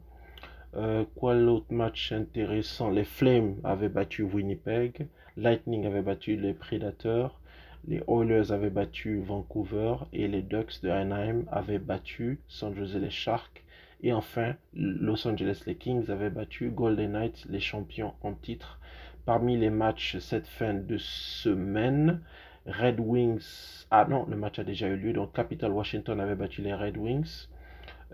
Euh, 0.75 1.05
quoi 1.15 1.35
match 1.71 2.13
intéressant? 2.13 2.91
Les 2.91 3.05
Flames 3.05 3.57
avaient 3.65 3.89
battu 3.89 4.23
Winnipeg. 4.23 5.07
Lightning 5.37 5.87
avait 5.87 6.03
battu 6.03 6.37
les 6.37 6.55
Predators. 6.55 7.41
Les 7.89 8.03
Oilers 8.09 8.53
avaient 8.53 8.71
battu 8.71 9.21
Vancouver. 9.21 9.97
Et 10.13 10.29
les 10.29 10.43
Ducks 10.43 10.83
de 10.83 10.91
Anaheim 10.91 11.45
avaient 11.51 11.79
battu 11.79 12.41
San 12.49 12.75
Jose 12.75 12.97
les 12.97 13.11
Sharks. 13.11 13.65
Et 14.03 14.13
enfin, 14.13 14.55
Los 14.75 15.27
Angeles 15.27 15.63
les 15.67 15.77
Kings 15.77 16.11
avaient 16.11 16.31
battu 16.31 16.71
Golden 16.71 17.13
Knights, 17.13 17.47
les 17.49 17.61
champions 17.61 18.13
en 18.23 18.35
titre. 18.35 18.79
Parmi 19.25 19.57
les 19.57 19.71
matchs 19.71 20.19
cette 20.19 20.47
fin 20.47 20.75
de 20.75 20.99
semaine, 20.99 22.21
Red 22.67 23.01
Wings. 23.01 23.87
Ah 23.91 24.07
non, 24.09 24.27
le 24.29 24.37
match 24.37 24.59
a 24.59 24.65
déjà 24.65 24.89
eu 24.89 24.97
lieu. 24.97 25.13
Donc 25.13 25.33
Capital 25.33 25.73
Washington 25.73 26.21
avait 26.21 26.35
battu 26.35 26.61
les 26.63 26.75
Red 26.75 26.97
Wings. 26.97 27.49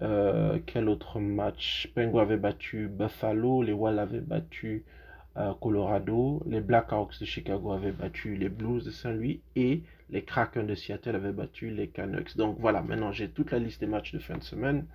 Euh, 0.01 0.59
quel 0.65 0.89
autre 0.89 1.21
match? 1.21 1.91
Penguin 1.95 2.23
avait 2.23 2.39
battu 2.39 2.89
Buffalo, 2.89 3.63
les 3.63 3.73
Wild 3.73 3.99
avaient 3.99 4.21
battu 4.21 4.85
euh, 5.37 5.53
Colorado, 5.61 6.43
les 6.47 6.61
Blackhawks 6.61 7.21
de 7.21 7.25
Chicago 7.25 7.73
avaient 7.73 7.93
battu 7.93 8.35
les 8.35 8.49
Blues 8.49 8.85
de 8.85 8.91
Saint-Louis 8.91 9.41
et 9.55 9.83
les 10.11 10.23
Kraken 10.23 10.67
de 10.67 10.75
Seattle 10.75 11.15
avaient 11.15 11.33
battu 11.33 11.71
les 11.71 11.89
Canucks. 11.89 12.37
Donc 12.37 12.57
voilà, 12.59 12.83
maintenant 12.83 13.13
j'ai 13.13 13.29
toute 13.29 13.51
la 13.51 13.59
liste 13.59 13.81
des 13.81 13.87
matchs 13.87 14.13
de 14.13 14.19
fin 14.19 14.39
de 14.39 14.43
semaine. 14.43 14.87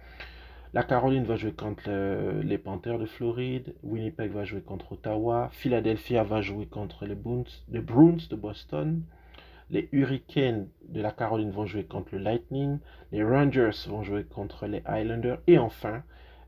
La 0.73 0.83
Caroline 0.83 1.23
va 1.23 1.37
jouer 1.37 1.53
contre 1.53 1.89
les 2.41 2.57
Panthers 2.57 2.99
de 2.99 3.05
Floride, 3.05 3.73
Winnipeg 3.83 4.31
va 4.31 4.43
jouer 4.43 4.61
contre 4.61 4.93
Ottawa, 4.93 5.49
Philadelphia 5.53 6.23
va 6.23 6.41
jouer 6.41 6.65
contre 6.65 7.05
les 7.05 7.15
Bruins 7.15 8.19
de 8.29 8.35
Boston, 8.35 9.01
les 9.69 9.89
Hurricanes 9.91 10.67
de 10.89 11.01
la 11.01 11.11
Caroline 11.11 11.51
vont 11.51 11.65
jouer 11.65 11.83
contre 11.83 12.15
le 12.15 12.19
Lightning. 12.19 12.79
Les 13.11 13.23
Rangers 13.23 13.71
vont 13.87 14.03
jouer 14.03 14.23
contre 14.23 14.65
les 14.67 14.81
Highlanders. 14.85 15.39
Et 15.47 15.57
enfin, 15.57 16.03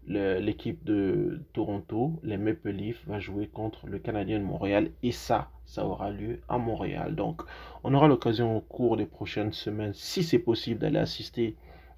l'équipe 0.07 0.83
de 0.85 1.41
Toronto, 1.53 2.19
les 2.23 2.37
Maple 2.37 2.69
Leafs, 2.69 3.05
va 3.07 3.19
jouer 3.19 3.47
contre 3.47 3.87
le 3.87 3.99
Canadien 3.99 4.39
de 4.39 4.45
Montréal. 4.45 4.91
Et 5.03 5.11
ça, 5.11 5.49
ça 5.65 5.85
aura 5.85 6.09
lieu 6.11 6.39
à 6.47 6.57
Montréal. 6.57 7.15
Donc, 7.15 7.41
on 7.83 7.93
aura 7.93 8.07
l'occasion 8.07 8.57
au 8.57 8.61
cours 8.61 8.97
des 8.97 9.05
prochaines 9.05 9.53
semaines, 9.53 9.93
si 9.93 10.23
c'est 10.23 10.39
possible, 10.39 10.79
d'aller 10.79 10.99
assister 10.99 11.55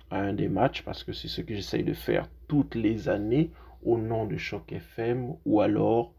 à 0.09 0.19
un 0.19 0.33
des 0.33 0.49
matchs, 0.49 0.83
parce 0.83 1.03
que 1.03 1.13
c'est 1.13 1.29
ce 1.29 1.41
que 1.41 1.55
j'essaye 1.55 1.83
de 1.83 1.93
faire 1.93 2.27
toutes 2.47 2.75
les 2.75 3.07
années 3.07 3.51
au 3.83 3.97
nom 3.97 4.25
de 4.25 4.37
Choc 4.37 4.71
FM, 4.71 5.35
ou 5.45 5.61
alors 5.61 6.13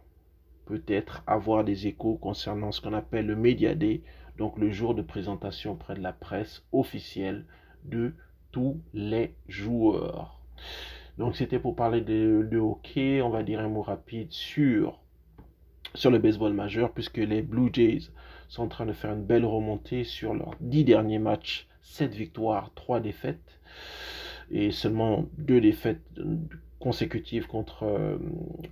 peut-être 0.64 1.22
avoir 1.26 1.64
des 1.64 1.88
échos 1.88 2.14
concernant 2.14 2.72
ce 2.72 2.80
qu'on 2.80 2.94
appelle 2.94 3.26
le 3.26 3.36
Media 3.36 3.74
Day, 3.74 4.00
donc 4.38 4.58
le 4.58 4.70
jour 4.70 4.94
de 4.94 5.02
présentation 5.02 5.72
auprès 5.72 5.94
de 5.94 6.00
la 6.00 6.12
presse 6.12 6.64
officielle 6.72 7.44
de 7.84 8.14
tous 8.50 8.80
les 8.94 9.34
joueurs. 9.48 10.40
Donc 11.18 11.36
c'était 11.36 11.58
pour 11.58 11.76
parler 11.76 12.00
de, 12.00 12.58
hockey, 12.58 13.20
on 13.22 13.30
va 13.30 13.42
dire 13.42 13.60
un 13.60 13.68
mot 13.68 13.82
rapide 13.82 14.32
sur, 14.32 15.00
le 16.04 16.18
baseball 16.18 16.52
majeur, 16.52 16.92
puisque 16.92 17.18
les 17.18 17.42
Blue 17.42 17.70
Jays 17.72 18.10
sont 18.48 18.62
en 18.62 18.68
train 18.68 18.86
de 18.86 18.92
faire 18.92 19.12
une 19.12 19.24
belle 19.24 19.44
remontée 19.44 20.04
sur 20.04 20.34
leurs 20.34 20.54
dix 20.60 20.84
derniers 20.84 21.18
matchs, 21.18 21.68
7 21.82 22.14
victoires, 22.14 22.70
3 22.74 23.00
défaites, 23.00 23.60
et 24.50 24.70
seulement 24.70 25.26
deux 25.38 25.60
défaites 25.60 26.02
consécutives 26.82 27.46
contre, 27.46 27.84
euh, 27.84 28.18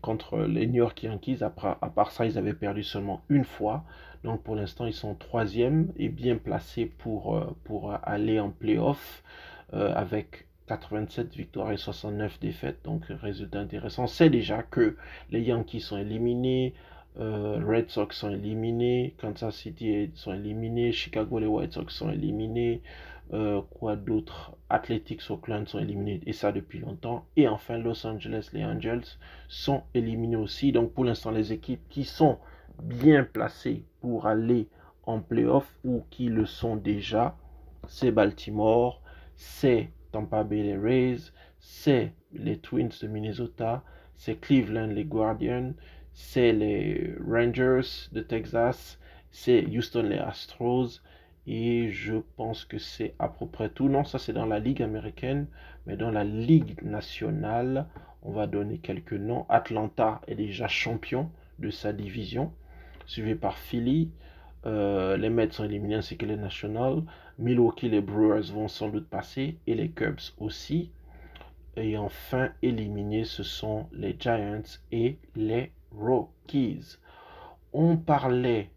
contre 0.02 0.40
les 0.40 0.67
New 0.67 0.76
York 0.76 1.02
Yankees. 1.02 1.38
à 1.43 1.50
part 1.50 2.11
ça, 2.11 2.26
ils 2.26 2.37
avaient 2.37 2.55
perdu 2.55 2.83
seulement 2.83 3.23
une 3.29 3.45
fois. 3.45 3.85
Donc 4.25 4.43
pour 4.43 4.57
l'instant, 4.57 4.87
ils 4.87 4.93
sont 4.93 5.14
troisième 5.14 5.93
et 5.97 6.09
bien 6.09 6.37
placés 6.37 6.87
pour, 6.87 7.37
euh, 7.37 7.57
pour 7.64 7.93
aller 8.02 8.40
en 8.40 8.50
playoff 8.50 9.23
euh, 9.73 9.93
avec 9.95 10.47
87 10.67 11.35
victoires 11.35 11.73
et 11.73 11.76
69 11.76 12.38
défaites. 12.40 12.79
Donc, 12.85 13.05
résultat 13.09 13.59
intéressant. 13.59 14.07
C'est 14.07 14.31
déjà 14.31 14.62
que 14.62 14.97
les 15.31 15.40
Yankees 15.43 15.81
sont 15.81 15.99
éliminés, 15.99 16.75
euh, 17.19 17.61
Red 17.67 17.90
Sox 17.90 18.14
sont 18.17 18.31
éliminés, 18.31 19.14
Kansas 19.19 19.57
City 19.57 20.11
sont 20.14 20.33
éliminés, 20.33 20.93
Chicago 20.93 21.40
les 21.40 21.47
White 21.47 21.73
Sox 21.73 21.87
sont 21.93 22.11
éliminés, 22.11 22.83
euh, 23.32 23.62
quoi 23.70 23.96
d'autre? 23.96 24.56
Athletics 24.68 25.30
Oakland 25.30 25.68
sont 25.68 25.78
éliminés 25.78 26.20
et 26.26 26.32
ça 26.32 26.52
depuis 26.52 26.78
longtemps. 26.78 27.26
Et 27.37 27.49
enfin 27.49 27.78
Los 27.78 28.06
Angeles 28.06 28.50
les 28.52 28.64
Angels 28.64 29.04
sont 29.49 29.82
éliminés 29.94 30.37
aussi. 30.37 30.72
Donc 30.72 30.92
pour 30.92 31.04
l'instant 31.04 31.30
les 31.30 31.52
équipes 31.52 31.88
qui 31.88 32.04
sont 32.04 32.38
bien 32.82 33.25
placées 33.25 33.84
pour 34.00 34.26
aller 34.26 34.68
en 35.04 35.20
playoff 35.20 35.78
ou 35.84 36.04
qui 36.10 36.28
le 36.28 36.46
sont 36.46 36.76
déjà, 36.76 37.37
c'est 37.88 38.10
Baltimore, 38.10 39.02
c'est 39.34 39.90
Tampa 40.12 40.44
Bay 40.44 40.62
les 40.62 40.76
Rays, 40.76 41.32
c'est 41.58 42.12
les 42.32 42.58
Twins 42.58 42.90
de 43.00 43.08
Minnesota, 43.08 43.82
c'est 44.16 44.40
Cleveland 44.40 44.88
les 44.88 45.04
Guardians, 45.04 45.72
c'est 46.12 46.52
les 46.52 47.14
Rangers 47.26 48.08
de 48.12 48.20
Texas, 48.20 48.99
c'est 49.30 49.64
Houston 49.66 50.02
les 50.02 50.18
Astros 50.18 51.00
et 51.47 51.90
je 51.90 52.16
pense 52.37 52.64
que 52.64 52.78
c'est 52.78 53.14
à 53.18 53.28
peu 53.28 53.47
près 53.47 53.70
tout. 53.70 53.88
Non, 53.88 54.04
ça 54.04 54.18
c'est 54.18 54.32
dans 54.32 54.47
la 54.47 54.59
Ligue 54.59 54.82
américaine, 54.82 55.47
mais 55.87 55.97
dans 55.97 56.11
la 56.11 56.25
Ligue 56.25 56.82
nationale, 56.82 57.87
on 58.23 58.32
va 58.32 58.47
donner 58.47 58.78
quelques 58.78 59.14
noms. 59.14 59.47
Atlanta 59.49 60.20
est 60.26 60.35
déjà 60.35 60.68
champion 60.68 61.30
de 61.59 61.70
sa 61.70 61.92
division, 61.92 62.52
suivi 63.06 63.35
par 63.35 63.59
Philly. 63.59 64.11
Euh, 64.66 65.16
les 65.16 65.30
Mets 65.30 65.50
sont 65.50 65.64
éliminés 65.64 65.97
ainsi 65.97 66.16
que 66.16 66.26
les 66.26 66.37
Nationals. 66.37 67.02
Milwaukee, 67.38 67.88
les 67.88 68.02
Brewers 68.02 68.52
vont 68.52 68.68
sans 68.68 68.90
doute 68.90 69.09
passer 69.09 69.59
et 69.66 69.75
les 69.75 69.90
Cubs 69.90 70.20
aussi. 70.38 70.90
Et 71.76 71.97
enfin, 71.97 72.50
éliminés, 72.62 73.25
ce 73.25 73.42
sont 73.42 73.87
les 73.92 74.16
Giants 74.18 74.62
et 74.92 75.18
les 75.35 75.73
Rockies. 75.92 76.99
On 77.73 77.97
parlait 77.97 78.70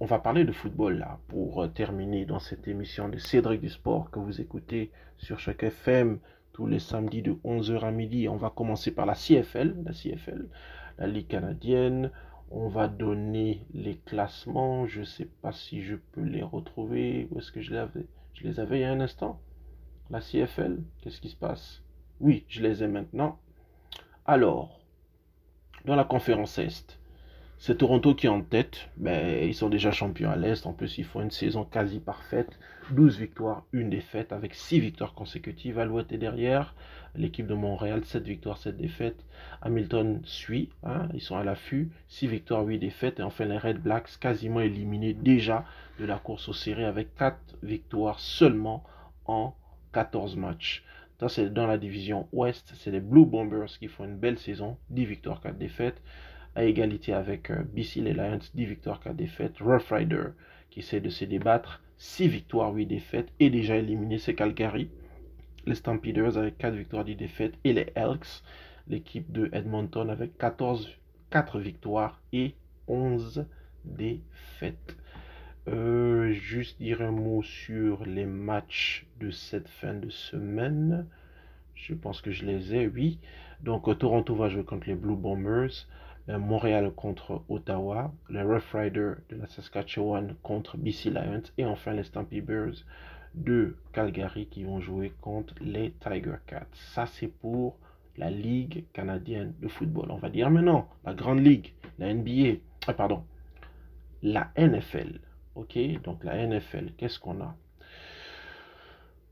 on 0.00 0.06
va 0.06 0.18
parler 0.18 0.44
de 0.44 0.52
football 0.52 0.98
là 0.98 1.18
pour 1.28 1.62
euh, 1.62 1.68
terminer 1.68 2.24
dans 2.24 2.38
cette 2.38 2.66
émission 2.66 3.08
de 3.08 3.18
Cédric 3.18 3.60
du 3.60 3.68
Sport 3.68 4.10
que 4.10 4.18
vous 4.18 4.40
écoutez 4.40 4.90
sur 5.18 5.38
chaque 5.38 5.62
FM 5.62 6.18
tous 6.52 6.66
les 6.66 6.78
samedis 6.78 7.22
de 7.22 7.32
11h 7.44 7.80
à 7.80 7.90
midi. 7.90 8.28
On 8.28 8.36
va 8.36 8.50
commencer 8.50 8.92
par 8.92 9.06
la 9.06 9.14
CFL, 9.14 9.76
la 9.84 9.92
CFL, 9.92 10.48
la 10.98 11.06
Ligue 11.06 11.28
canadienne. 11.28 12.10
On 12.50 12.68
va 12.68 12.88
donner 12.88 13.66
les 13.72 13.96
classements. 13.96 14.86
Je 14.86 15.00
ne 15.00 15.04
sais 15.04 15.28
pas 15.42 15.52
si 15.52 15.82
je 15.82 15.96
peux 15.96 16.22
les 16.22 16.42
retrouver. 16.42 17.28
Où 17.30 17.38
est-ce 17.38 17.52
que 17.52 17.60
je 17.60 17.72
les 17.72 17.78
avais? 17.78 18.06
Je 18.34 18.44
les 18.44 18.60
avais 18.60 18.78
il 18.78 18.82
y 18.82 18.84
a 18.84 18.92
un 18.92 19.00
instant. 19.00 19.40
La 20.10 20.20
CFL, 20.20 20.82
qu'est-ce 21.00 21.20
qui 21.20 21.28
se 21.30 21.36
passe? 21.36 21.82
Oui, 22.20 22.44
je 22.48 22.62
les 22.62 22.82
ai 22.82 22.88
maintenant. 22.88 23.38
Alors, 24.26 24.80
dans 25.84 25.96
la 25.96 26.04
conférence 26.04 26.58
Est, 26.58 26.98
c'est 27.58 27.78
Toronto 27.78 28.14
qui 28.14 28.26
est 28.26 28.30
en 28.30 28.42
tête. 28.42 28.88
Mais 28.98 29.48
ils 29.48 29.54
sont 29.54 29.68
déjà 29.68 29.90
champions 29.92 30.30
à 30.30 30.36
l'Est. 30.36 30.66
En 30.66 30.72
plus, 30.72 30.98
ils 30.98 31.04
font 31.04 31.20
une 31.20 31.30
saison 31.30 31.64
quasi 31.64 32.00
parfaite. 32.00 32.58
12 32.90 33.18
victoires, 33.18 33.64
une 33.72 33.88
défaite, 33.88 34.32
avec 34.32 34.54
6 34.54 34.80
victoires 34.80 35.14
consécutives. 35.14 35.78
Alouette 35.78 36.12
est 36.12 36.18
derrière. 36.18 36.74
L'équipe 37.16 37.46
de 37.46 37.54
Montréal, 37.54 38.04
7 38.04 38.24
victoires, 38.24 38.58
7 38.58 38.76
défaites. 38.76 39.24
Hamilton 39.62 40.20
suit. 40.24 40.70
Hein, 40.82 41.08
ils 41.14 41.20
sont 41.20 41.36
à 41.36 41.44
l'affût. 41.44 41.90
6 42.08 42.26
victoires, 42.26 42.64
8 42.64 42.78
défaites. 42.78 43.20
Et 43.20 43.22
enfin, 43.22 43.44
les 43.46 43.58
Red 43.58 43.78
Blacks, 43.78 44.18
quasiment 44.20 44.60
éliminés 44.60 45.14
déjà 45.14 45.64
de 45.98 46.04
la 46.04 46.18
course 46.18 46.48
aux 46.48 46.54
séries, 46.54 46.84
avec 46.84 47.14
4 47.14 47.38
victoires 47.62 48.20
seulement 48.20 48.84
en 49.26 49.54
14 49.92 50.36
matchs. 50.36 50.84
Dans 51.52 51.66
la 51.66 51.78
division 51.78 52.28
Ouest. 52.32 52.72
C'est 52.74 52.90
les 52.90 53.00
Blue 53.00 53.24
Bombers 53.24 53.78
qui 53.78 53.88
font 53.88 54.04
une 54.04 54.18
belle 54.18 54.38
saison. 54.38 54.76
10 54.90 55.06
victoires, 55.06 55.40
4 55.40 55.56
défaites. 55.56 56.02
À 56.54 56.64
égalité 56.64 57.12
avec 57.12 57.50
euh, 57.50 57.62
BC 57.74 58.00
les 58.00 58.14
Lions, 58.14 58.38
10 58.54 58.64
victoires, 58.64 59.00
4 59.00 59.16
défaites. 59.16 59.58
Rough 59.58 59.90
Rider 59.90 60.26
qui 60.70 60.80
essaie 60.80 61.00
de 61.00 61.08
se 61.08 61.24
débattre. 61.24 61.82
6 61.98 62.28
victoires, 62.28 62.72
8 62.72 62.86
défaites. 62.86 63.32
Et 63.40 63.50
déjà 63.50 63.76
éliminé, 63.76 64.18
c'est 64.18 64.34
Calgary. 64.34 64.88
Les 65.66 65.74
Stampeders 65.74 66.36
avec 66.36 66.58
4 66.58 66.74
victoires, 66.74 67.04
10 67.04 67.16
défaites. 67.16 67.54
Et 67.64 67.72
les 67.72 67.92
Elks, 67.94 68.42
l'équipe 68.88 69.30
de 69.32 69.48
Edmonton 69.52 70.10
avec 70.10 70.36
14, 70.38 70.90
4 71.30 71.58
victoires 71.58 72.20
et 72.32 72.54
11 72.88 73.46
défaites. 73.84 74.96
Euh, 75.66 76.32
juste 76.32 76.78
dire 76.78 77.00
un 77.00 77.10
mot 77.10 77.42
sur 77.42 78.04
les 78.04 78.26
matchs 78.26 79.06
de 79.18 79.30
cette 79.30 79.68
fin 79.68 79.94
de 79.94 80.10
semaine. 80.10 81.06
Je 81.74 81.94
pense 81.94 82.20
que 82.20 82.30
je 82.30 82.44
les 82.44 82.74
ai, 82.74 82.86
oui. 82.86 83.18
Donc 83.62 83.88
euh, 83.88 83.94
Toronto 83.94 84.34
va 84.34 84.48
jouer 84.48 84.64
contre 84.64 84.88
les 84.88 84.94
Blue 84.94 85.16
Bombers, 85.16 85.86
Montréal 86.28 86.90
contre 86.94 87.42
Ottawa, 87.48 88.12
les 88.30 88.42
Rough 88.42 88.72
Riders 88.72 89.16
de 89.28 89.36
la 89.36 89.46
Saskatchewan 89.46 90.34
contre 90.42 90.78
BC 90.78 91.10
Lions 91.10 91.42
et 91.58 91.66
enfin 91.66 91.92
les 91.92 92.04
Stampy 92.04 92.40
Bears 92.40 92.84
de 93.34 93.76
Calgary 93.92 94.46
qui 94.46 94.64
vont 94.64 94.80
jouer 94.80 95.12
contre 95.20 95.54
les 95.60 95.92
Tiger 96.00 96.36
Cats. 96.46 96.66
Ça 96.72 97.06
c'est 97.06 97.28
pour 97.28 97.76
la 98.16 98.30
Ligue 98.30 98.84
canadienne 98.92 99.54
de 99.60 99.68
football. 99.68 100.10
On 100.10 100.16
va 100.16 100.30
dire 100.30 100.50
maintenant 100.50 100.88
la 101.04 101.14
Grande 101.14 101.44
Ligue, 101.44 101.74
la 101.98 102.14
NBA, 102.14 102.60
ah, 102.86 102.94
pardon, 102.94 103.24
la 104.22 104.50
NFL. 104.56 105.20
Ok, 105.54 105.78
donc 106.02 106.24
la 106.24 106.46
NFL, 106.46 106.92
qu'est-ce 106.96 107.18
qu'on 107.18 107.40
a? 107.40 107.54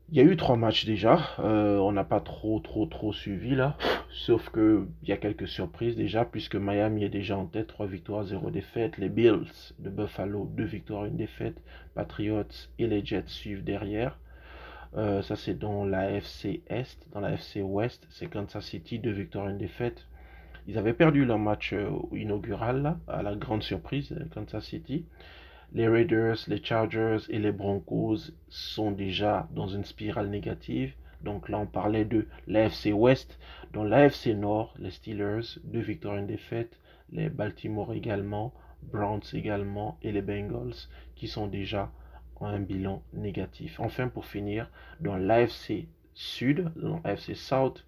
Il 0.09 0.17
y 0.17 0.19
a 0.19 0.23
eu 0.23 0.35
trois 0.35 0.57
matchs 0.57 0.85
déjà. 0.85 1.19
Euh, 1.39 1.77
on 1.79 1.91
n'a 1.91 2.03
pas 2.03 2.19
trop, 2.19 2.59
trop, 2.59 2.85
trop 2.85 3.13
suivi 3.13 3.55
là. 3.55 3.77
Sauf 4.11 4.49
que 4.49 4.87
il 5.01 5.09
y 5.09 5.11
a 5.11 5.17
quelques 5.17 5.47
surprises 5.47 5.95
déjà, 5.95 6.25
puisque 6.25 6.55
Miami 6.55 7.05
est 7.05 7.09
déjà 7.09 7.37
en 7.37 7.45
tête, 7.45 7.67
3 7.67 7.87
victoires, 7.87 8.23
0 8.23 8.51
défaite. 8.51 8.97
Les 8.97 9.09
Bills 9.09 9.47
de 9.79 9.89
Buffalo, 9.89 10.45
2 10.55 10.63
victoires, 10.63 11.03
1 11.03 11.09
défaite. 11.09 11.61
Patriots 11.95 12.43
et 12.79 12.87
les 12.87 13.03
Jets 13.03 13.23
suivent 13.27 13.63
derrière. 13.63 14.19
Euh, 14.95 15.23
ça 15.23 15.35
c'est 15.35 15.57
dans 15.57 15.85
la 15.85 16.11
FC 16.11 16.61
Est. 16.67 17.07
Dans 17.13 17.19
la 17.21 17.31
FC 17.31 17.61
Ouest, 17.61 18.05
c'est 18.11 18.27
Kansas 18.27 18.65
City, 18.65 18.99
2 18.99 19.09
victoires, 19.09 19.47
1 19.47 19.53
défaite. 19.53 20.05
Ils 20.67 20.77
avaient 20.77 20.93
perdu 20.93 21.25
leur 21.25 21.39
match 21.39 21.73
euh, 21.73 21.89
inaugural, 22.11 22.97
à 23.07 23.23
la 23.23 23.35
grande 23.35 23.63
surprise, 23.63 24.15
Kansas 24.33 24.65
City. 24.65 25.05
Les 25.75 25.87
Raiders, 25.87 26.37
les 26.47 26.63
Chargers 26.63 27.17
et 27.29 27.39
les 27.39 27.51
Broncos 27.51 28.31
sont 28.47 28.91
déjà 28.91 29.49
dans 29.55 29.67
une 29.67 29.83
spirale 29.83 30.29
négative. 30.29 30.93
Donc 31.23 31.49
là, 31.49 31.57
on 31.57 31.65
parlait 31.65 32.05
de 32.05 32.27
l'AFC 32.45 32.91
West. 32.93 33.39
Dans 33.71 33.83
l'AFC 33.83 34.35
Nord, 34.35 34.75
les 34.77 34.91
Steelers, 34.91 35.57
deux 35.63 35.79
victoires, 35.79 36.17
une 36.17 36.27
défaite. 36.27 36.77
Les 37.11 37.27
Baltimore 37.27 37.91
également, 37.93 38.53
Browns 38.83 39.23
également 39.33 39.97
et 40.03 40.11
les 40.11 40.21
Bengals 40.21 40.75
qui 41.15 41.27
sont 41.27 41.47
déjà 41.47 41.91
en 42.35 42.45
un 42.45 42.59
bilan 42.59 43.01
négatif. 43.13 43.79
Enfin, 43.79 44.09
pour 44.09 44.27
finir, 44.27 44.69
dans 44.99 45.17
l'AFC 45.17 45.87
Sud, 46.13 46.71
dans 46.75 47.01
l'AFC 47.03 47.35
South, 47.35 47.83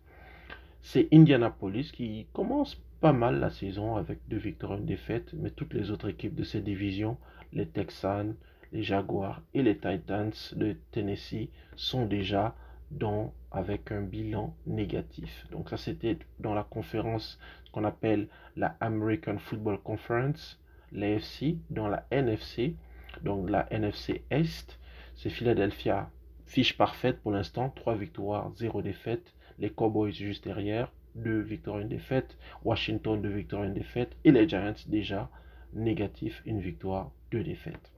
c'est 0.82 1.08
Indianapolis 1.14 1.92
qui 1.92 2.26
commence 2.34 2.82
pas 3.00 3.14
mal 3.14 3.40
la 3.40 3.52
saison 3.52 3.96
avec 3.96 4.18
deux 4.28 4.38
victoires, 4.38 4.74
une 4.74 4.86
défaite, 4.86 5.34
mais 5.34 5.52
toutes 5.52 5.76
les 5.76 5.92
autres 5.92 6.10
équipes 6.10 6.34
de 6.34 6.44
cette 6.44 6.64
division 6.64 7.18
les 7.56 7.66
Texans, 7.66 8.36
les 8.72 8.84
Jaguars 8.84 9.42
et 9.54 9.64
les 9.64 9.78
Titans 9.78 10.34
de 10.56 10.76
Tennessee 10.92 11.50
sont 11.76 12.06
déjà 12.06 12.56
dans, 12.92 13.34
avec 13.52 13.92
un 13.92 14.02
bilan 14.02 14.56
négatif. 14.68 15.48
Donc 15.52 15.70
ça 15.70 15.78
c'était 15.78 16.20
dans 16.40 16.54
la 16.54 16.64
conférence 16.64 17.40
qu'on 17.72 17.84
appelle 17.84 18.28
la 18.56 18.76
American 18.80 19.38
Football 19.38 19.80
Conference, 19.80 20.62
l'AFC, 20.92 21.56
dans 21.70 21.88
la 21.88 22.06
NFC, 22.12 22.76
donc 23.24 23.50
la 23.50 23.68
NFC 23.72 24.24
Est, 24.30 24.80
c'est 25.16 25.30
Philadelphia, 25.30 26.10
fiche 26.46 26.78
parfaite 26.78 27.22
pour 27.22 27.32
l'instant, 27.32 27.70
3 27.70 27.96
victoires, 27.96 28.52
0 28.56 28.82
défaite, 28.82 29.34
les 29.60 29.70
Cowboys 29.70 30.12
juste 30.12 30.44
derrière, 30.44 30.92
2 31.16 31.40
victoires, 31.40 31.78
1 31.78 31.86
défaite, 31.86 32.38
Washington 32.64 33.22
2 33.22 33.30
victoires, 33.30 33.64
1 33.64 33.70
défaite, 33.70 34.16
et 34.26 34.32
les 34.32 34.48
Giants 34.48 34.74
déjà 34.88 35.30
négatif, 35.74 36.42
une 36.46 36.60
victoire, 36.60 37.12
deux 37.36 37.44
défaites. 37.44 37.92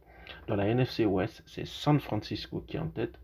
Dans 0.47 0.55
la 0.55 0.65
NFC 0.65 1.05
West, 1.05 1.43
c'est 1.45 1.67
San 1.67 1.99
Francisco 1.99 2.63
qui 2.65 2.77
est 2.77 2.79
en 2.79 2.87
tête 2.87 3.19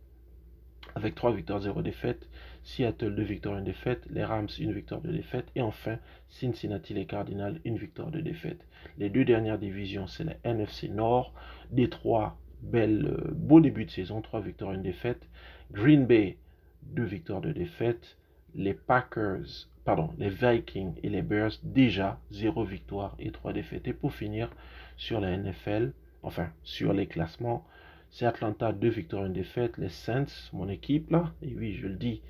avec 0.94 1.16
3 1.16 1.34
victoires, 1.34 1.60
0 1.60 1.82
défaites. 1.82 2.30
Seattle, 2.64 3.16
2 3.16 3.24
victoires, 3.24 3.56
1 3.56 3.62
défaite. 3.62 4.06
Les 4.12 4.24
Rams, 4.24 4.48
1 4.60 4.72
victoire, 4.72 5.02
2 5.02 5.12
défaites. 5.12 5.48
Et 5.56 5.62
enfin, 5.62 5.98
Cincinnati, 6.30 6.94
les 6.94 7.08
Cardinals, 7.08 7.60
1 7.66 7.76
victoire, 7.76 8.12
2 8.12 8.22
défaites. 8.22 8.64
Les 9.00 9.10
deux 9.10 9.26
dernières 9.26 9.58
divisions, 9.58 10.06
c'est 10.06 10.24
la 10.24 10.36
NFC 10.44 10.88
Nord. 10.90 11.34
Détroit, 11.72 12.38
belle, 12.62 13.08
euh, 13.08 13.32
beau 13.34 13.60
début 13.60 13.86
de 13.86 13.92
saison, 13.92 14.22
3 14.22 14.42
victoires, 14.42 14.72
1 14.72 14.78
défaite. 14.78 15.28
Green 15.72 16.06
Bay, 16.06 16.38
2 16.84 17.04
victoires, 17.04 17.42
2 17.42 17.54
défaites. 17.54 18.18
Les 18.54 18.76
Packers, 18.76 19.68
pardon, 19.84 20.12
les 20.20 20.30
Vikings 20.30 20.94
et 21.02 21.10
les 21.10 21.24
Bears, 21.24 21.54
déjà 21.64 22.20
0 22.30 22.64
victoire 22.66 23.16
et 23.18 23.32
3 23.32 23.52
défaites. 23.54 23.88
Et 23.88 23.94
pour 23.94 24.14
finir, 24.14 24.52
sur 24.98 25.20
la 25.20 25.36
NFL, 25.36 25.94
enfin, 26.24 26.50
sur 26.64 26.94
les 26.94 27.08
classements, 27.08 27.66
c'est 28.10 28.26
Atlanta 28.26 28.72
2 28.72 28.90
victoires 28.90 29.24
1 29.24 29.30
défaite. 29.30 29.78
Les 29.78 29.90
Saints, 29.90 30.50
mon 30.54 30.70
équipe 30.70 31.12
là, 31.12 31.32
et 31.42 31.56
oui, 31.56 31.74
je 31.74 31.88
le 31.88 31.96
dis, 31.96 32.22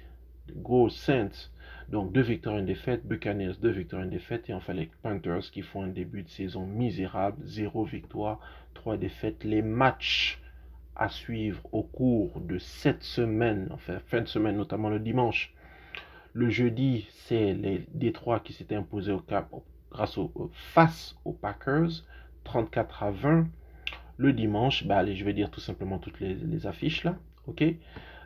Go 0.52 0.90
Saints. 0.90 1.50
Donc 1.90 2.12
deux 2.12 2.22
victoires, 2.22 2.58
une 2.58 2.66
défaite. 2.66 3.06
Buccaneers, 3.06 3.54
deux 3.62 3.70
victoires, 3.70 4.04
une 4.04 4.10
défaite. 4.10 4.50
Et 4.50 4.54
enfin 4.54 4.74
les 4.74 4.90
Panthers 5.02 5.52
qui 5.52 5.62
font 5.62 5.84
un 5.84 5.88
début 5.88 6.24
de 6.24 6.30
saison 6.30 6.66
misérable. 6.66 7.38
Zéro 7.46 7.86
victoire, 7.86 8.40
trois 8.74 8.98
défaites. 8.98 9.44
Les 9.44 9.62
matchs 9.62 10.42
à 10.96 11.10
suivre 11.10 11.62
au 11.72 11.84
cours 11.84 12.40
de 12.40 12.60
cette 12.60 13.04
semaine, 13.04 13.68
enfin 13.72 14.00
fin 14.08 14.22
de 14.22 14.28
semaine, 14.28 14.58
notamment 14.58 14.90
le 14.90 15.00
dimanche. 15.00 15.54
Le 16.34 16.50
jeudi, 16.50 17.08
c'est 17.10 17.54
les 17.54 17.86
Détroits 17.94 18.40
qui 18.40 18.54
s'étaient 18.54 18.76
imposés 18.76 19.12
au 19.12 19.20
cap 19.20 19.50
grâce 19.92 20.18
au, 20.18 20.32
face 20.54 21.16
aux 21.26 21.34
Packers, 21.34 22.04
34 22.44 23.04
à 23.04 23.12
20. 23.12 23.48
Le 24.18 24.34
dimanche, 24.34 24.86
bah 24.86 24.98
allez, 24.98 25.16
je 25.16 25.26
vais 25.26 25.34
dire 25.34 25.50
tout 25.50 25.60
simplement 25.60 25.98
toutes 25.98 26.20
les, 26.20 26.68
affiches 26.68 27.04
là, 27.04 27.16
ok? 27.48 27.64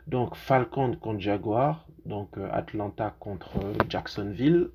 Donc 0.06 0.36
Falcon 0.36 0.96
contre 0.96 1.20
Jaguar, 1.20 1.86
donc 2.06 2.36
euh, 2.38 2.48
Atlanta 2.52 3.14
contre 3.18 3.58
Jacksonville, 3.88 4.70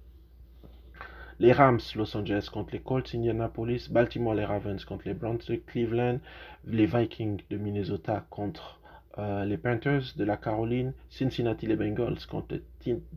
les 1.39 1.51
Rams, 1.51 1.79
Los 1.96 2.15
Angeles 2.15 2.50
contre 2.51 2.74
les 2.74 2.79
Colts, 2.79 3.13
Indianapolis, 3.13 3.89
Baltimore, 3.89 4.36
les 4.36 4.46
Ravens 4.46 4.84
contre 4.86 5.08
les 5.08 5.13
Browns 5.13 5.39
Cleveland, 5.67 6.20
les 6.65 6.86
Vikings 6.86 7.41
de 7.50 7.58
Minnesota 7.58 8.25
contre 8.29 8.79
euh, 9.17 9.46
les 9.46 9.58
Panthers 9.58 10.15
de 10.15 10.24
la 10.24 10.38
Caroline, 10.38 10.93
Cincinnati, 11.10 11.67
les 11.67 11.75
Bengals 11.75 12.25
contre 12.29 12.60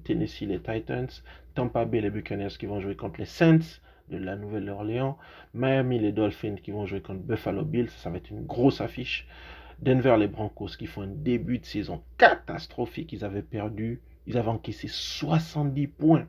Tennessee, 0.05 0.47
les 0.47 0.61
Titans, 0.61 1.09
Tampa 1.55 1.85
Bay, 1.85 2.01
les 2.01 2.11
Buccaneers 2.11 2.57
qui 2.59 2.67
vont 2.67 2.81
jouer 2.81 2.97
contre 2.97 3.21
les 3.21 3.27
Saints 3.27 3.81
de 4.11 4.19
la 4.19 4.37
Nouvelle-Orléans, 4.37 5.19
Miami, 5.55 5.99
les 5.99 6.13
Dolphins 6.13 6.57
qui 6.57 6.71
vont 6.71 6.87
jouer 6.87 7.01
contre 7.01 7.21
Buffalo 7.21 7.65
Bills, 7.65 7.91
ça 7.91 8.11
va 8.11 8.19
être 8.19 8.31
une 8.31 8.47
grosse 8.47 8.81
affiche. 8.81 9.27
Denver, 9.81 10.17
les 10.19 10.29
Broncos 10.29 10.77
qui 10.79 10.87
font 10.87 11.03
un 11.03 11.09
début 11.09 11.59
de 11.59 11.67
saison 11.67 12.03
catastrophique, 12.19 13.13
ils 13.13 13.25
avaient 13.25 13.43
perdu, 13.43 14.01
ils 14.27 14.39
avaient 14.39 14.49
encaissé 14.49 14.89
70 14.89 15.87
points. 15.89 16.27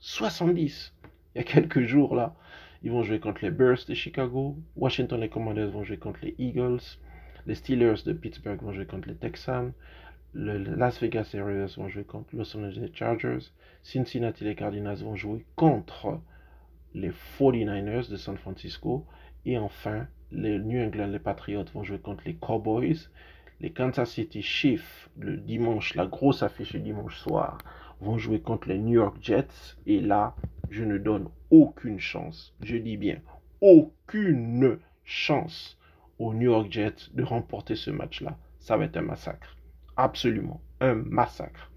70 0.00 0.94
il 1.34 1.38
y 1.38 1.40
a 1.40 1.44
quelques 1.44 1.82
jours 1.82 2.14
là. 2.14 2.34
Ils 2.82 2.92
vont 2.92 3.02
jouer 3.02 3.18
contre 3.18 3.44
les 3.44 3.50
Bears 3.50 3.78
de 3.88 3.94
Chicago. 3.94 4.56
Washington, 4.76 5.20
les 5.20 5.28
Commanders 5.28 5.70
vont 5.70 5.82
jouer 5.82 5.96
contre 5.96 6.20
les 6.22 6.34
Eagles. 6.38 6.82
Les 7.46 7.54
Steelers 7.54 8.02
de 8.04 8.12
Pittsburgh 8.12 8.60
vont 8.62 8.72
jouer 8.72 8.86
contre 8.86 9.08
les 9.08 9.16
Texans. 9.16 9.72
Le 10.32 10.58
Las 10.58 11.00
Vegas 11.00 11.30
Aerials 11.34 11.70
vont 11.76 11.88
jouer 11.88 12.04
contre 12.04 12.36
Los 12.36 12.56
Angeles 12.56 12.90
Chargers. 12.92 13.52
Cincinnati, 13.82 14.44
les 14.44 14.54
Cardinals 14.54 14.98
vont 14.98 15.16
jouer 15.16 15.44
contre 15.56 16.20
les 16.94 17.12
49ers 17.38 18.10
de 18.10 18.16
San 18.16 18.36
Francisco. 18.36 19.06
Et 19.44 19.58
enfin, 19.58 20.06
les 20.30 20.58
New 20.58 20.82
England, 20.82 21.08
les 21.08 21.18
Patriots 21.18 21.64
vont 21.74 21.84
jouer 21.84 21.98
contre 21.98 22.22
les 22.24 22.34
Cowboys. 22.34 23.10
Les 23.60 23.70
Kansas 23.70 24.10
City 24.10 24.42
Chiefs, 24.42 25.10
le 25.18 25.36
dimanche, 25.36 25.94
la 25.94 26.06
grosse 26.06 26.42
affiche 26.42 26.72
du 26.72 26.80
dimanche 26.80 27.16
soir, 27.16 27.58
vont 28.00 28.18
jouer 28.18 28.40
contre 28.40 28.68
les 28.68 28.78
New 28.78 28.94
York 28.94 29.16
Jets. 29.20 29.76
Et 29.86 30.00
là, 30.00 30.34
je 30.70 30.84
ne 30.84 30.98
donne 30.98 31.28
aucune 31.50 32.00
chance, 32.00 32.54
je 32.62 32.76
dis 32.76 32.96
bien 32.96 33.20
aucune 33.64 34.78
chance 35.04 35.78
aux 36.18 36.34
New 36.34 36.50
York 36.50 36.70
Jets 36.70 37.10
de 37.14 37.22
remporter 37.22 37.76
ce 37.76 37.90
match-là. 37.90 38.36
Ça 38.58 38.76
va 38.76 38.84
être 38.84 38.98
un 38.98 39.02
massacre. 39.02 39.56
Absolument, 39.96 40.60
un 40.80 40.94
massacre. 40.94 41.70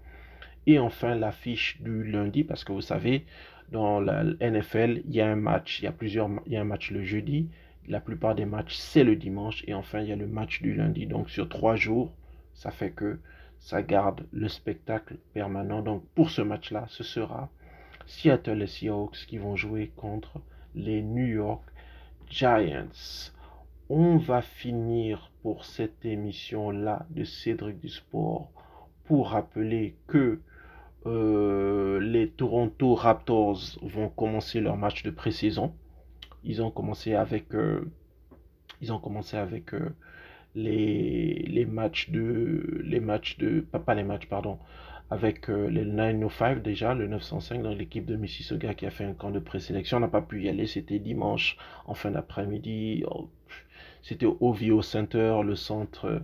Et 0.66 0.78
enfin, 0.78 1.14
l'affiche 1.14 1.80
du 1.80 2.04
lundi, 2.04 2.44
parce 2.44 2.62
que 2.62 2.72
vous 2.72 2.82
savez, 2.82 3.24
dans 3.70 4.00
la 4.00 4.24
NFL, 4.40 5.02
il 5.06 5.14
y 5.14 5.20
a 5.20 5.28
un 5.28 5.36
match, 5.36 5.80
il 5.80 5.84
y 5.84 5.88
a 5.88 5.92
plusieurs, 5.92 6.30
il 6.46 6.52
y 6.52 6.56
a 6.56 6.60
un 6.60 6.64
match 6.64 6.90
le 6.90 7.02
jeudi, 7.02 7.48
la 7.86 8.00
plupart 8.00 8.34
des 8.34 8.44
matchs, 8.44 8.76
c'est 8.76 9.04
le 9.04 9.16
dimanche, 9.16 9.64
et 9.66 9.74
enfin, 9.74 10.00
il 10.00 10.08
y 10.08 10.12
a 10.12 10.16
le 10.16 10.26
match 10.26 10.62
du 10.62 10.74
lundi. 10.74 11.06
Donc, 11.06 11.30
sur 11.30 11.48
trois 11.48 11.76
jours, 11.76 12.12
ça 12.54 12.70
fait 12.70 12.90
que 12.90 13.18
ça 13.58 13.82
garde 13.82 14.26
le 14.32 14.48
spectacle 14.48 15.16
permanent. 15.32 15.82
Donc, 15.82 16.04
pour 16.14 16.30
ce 16.30 16.42
match-là, 16.42 16.84
ce 16.88 17.02
sera 17.02 17.50
Seattle 18.06 18.62
et 18.62 18.66
Seahawks 18.66 19.26
qui 19.26 19.38
vont 19.38 19.56
jouer 19.56 19.92
contre 19.96 20.40
les 20.74 21.02
New 21.02 21.26
York 21.26 21.62
Giants. 22.30 22.88
On 23.90 24.16
va 24.16 24.42
finir 24.42 25.30
pour 25.42 25.64
cette 25.64 26.04
émission-là 26.04 27.06
de 27.10 27.24
Cédric 27.24 27.80
du 27.80 27.88
Sport 27.88 28.50
pour 29.04 29.30
rappeler 29.30 29.96
que 30.06 30.40
euh, 31.06 32.00
les 32.00 32.28
Toronto 32.28 32.94
Raptors 32.94 33.78
vont 33.82 34.08
commencer 34.08 34.60
leur 34.60 34.76
match 34.76 35.02
de 35.02 35.10
pré-saison. 35.10 35.74
Ils 36.44 36.62
ont 36.62 36.70
commencé 36.70 37.14
avec, 37.14 37.54
euh, 37.54 37.90
ils 38.80 38.92
ont 38.92 38.98
commencé 38.98 39.36
avec 39.36 39.74
euh, 39.74 39.94
les, 40.54 41.44
les 41.48 41.64
matchs 41.66 42.10
de, 42.10 42.80
les 42.84 43.00
matchs 43.00 43.38
de, 43.38 43.60
pas 43.60 43.94
les 43.94 44.02
matchs, 44.02 44.26
pardon, 44.26 44.58
avec 45.10 45.48
euh, 45.50 45.68
le 45.68 45.84
905 45.84 46.62
déjà, 46.62 46.94
le 46.94 47.06
905 47.06 47.62
dans 47.62 47.74
l'équipe 47.74 48.04
de 48.04 48.16
Mississauga 48.16 48.74
qui 48.74 48.86
a 48.86 48.90
fait 48.90 49.04
un 49.04 49.14
camp 49.14 49.30
de 49.30 49.38
présélection. 49.38 49.98
On 49.98 50.00
n'a 50.00 50.08
pas 50.08 50.22
pu 50.22 50.42
y 50.42 50.48
aller, 50.48 50.66
c'était 50.66 50.98
dimanche 50.98 51.56
en 51.86 51.94
fin 51.94 52.10
d'après-midi. 52.10 53.04
Oh, 53.10 53.28
c'était 54.02 54.26
au 54.26 54.36
OVO 54.40 54.82
Center, 54.82 55.40
le 55.44 55.54
centre 55.54 56.22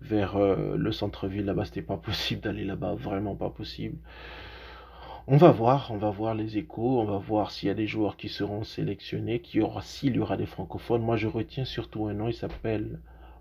vers 0.00 0.36
euh, 0.36 0.76
le 0.76 0.92
centre-ville. 0.92 1.44
Là-bas, 1.44 1.66
c'était 1.66 1.82
pas 1.82 1.96
possible 1.96 2.40
d'aller 2.40 2.64
là-bas, 2.64 2.94
vraiment 2.94 3.34
pas 3.34 3.50
possible. 3.50 3.98
On 5.26 5.36
va 5.36 5.50
voir, 5.50 5.90
on 5.90 5.98
va 5.98 6.10
voir 6.10 6.34
les 6.34 6.56
échos, 6.56 7.00
on 7.00 7.04
va 7.04 7.18
voir 7.18 7.50
s'il 7.50 7.68
y 7.68 7.70
a 7.70 7.74
des 7.74 7.86
joueurs 7.86 8.16
qui 8.16 8.28
seront 8.28 8.64
sélectionnés, 8.64 9.40
qui 9.40 9.60
aura, 9.60 9.82
s'il 9.82 10.16
y 10.16 10.20
aura 10.20 10.36
des 10.36 10.46
francophones. 10.46 11.02
Moi, 11.02 11.16
je 11.16 11.28
retiens 11.28 11.66
surtout 11.66 12.06
un 12.06 12.14
nom, 12.14 12.28
il 12.28 12.34
s'appelle 12.34 13.00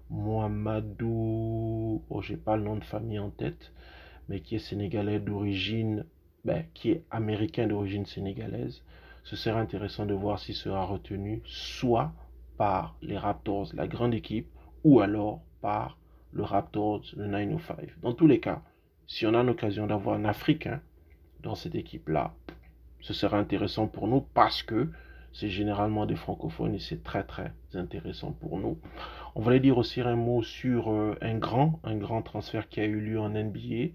Mohamedou. 0.10 2.04
Oh, 2.10 2.22
j'ai 2.22 2.36
pas 2.38 2.58
le 2.58 2.64
nom 2.64 2.76
de 2.76 2.84
famille 2.84 3.20
en 3.20 3.30
tête 3.30 3.72
mais 4.30 4.42
qui 4.42 4.56
est 4.56 4.60
sénégalais 4.60 5.20
d'origine, 5.20 6.06
ben, 6.46 6.66
qui 6.74 6.92
est 6.92 7.04
américain 7.12 7.68
d'origine 7.68 8.06
sénégalaise, 8.06 8.82
ce 9.24 9.36
serait 9.36 9.60
intéressant 9.60 10.06
de 10.06 10.14
voir 10.14 10.40
s'il 10.40 10.56
sera 10.56 10.86
retenu 10.86 11.42
soit 11.46 12.14
par 12.58 12.96
les 13.02 13.18
Raptors, 13.18 13.70
la 13.74 13.88
grande 13.88 14.14
équipe, 14.14 14.48
ou 14.84 15.00
alors 15.00 15.42
par 15.62 15.98
le 16.38 16.44
Raptors, 16.44 17.02
le 17.18 17.26
905. 17.26 18.00
Dans 18.04 18.14
tous 18.14 18.28
les 18.28 18.40
cas, 18.40 18.62
si 19.08 19.26
on 19.26 19.34
a 19.34 19.42
l'occasion 19.42 19.88
d'avoir 19.88 20.16
un 20.16 20.26
Africain 20.26 20.80
dans 21.42 21.56
cette 21.56 21.74
équipe-là, 21.74 22.34
ce 23.02 23.14
sera 23.14 23.40
intéressant 23.40 23.88
pour 23.88 24.08
nous 24.08 24.22
parce 24.22 24.62
que 24.62 24.90
c'est 25.34 25.50
généralement 25.50 26.06
des 26.06 26.16
francophones 26.16 26.76
et 26.76 26.80
c'est 26.80 27.04
très 27.04 27.24
très 27.24 27.52
intéressant 27.74 28.32
pour 28.32 28.60
nous. 28.60 28.78
On 29.34 29.42
voulait 29.42 29.60
dire 29.60 29.80
aussi 29.80 30.02
un 30.02 30.16
mot 30.16 30.44
sur 30.44 30.92
euh, 30.92 31.16
un 31.22 31.38
grand, 31.38 31.80
un 31.84 31.96
grand 31.96 32.22
transfert 32.22 32.70
qui 32.70 32.82
a 32.82 32.86
eu 32.86 33.00
lieu 33.00 33.20
en 33.20 33.30
NBA 33.30 33.94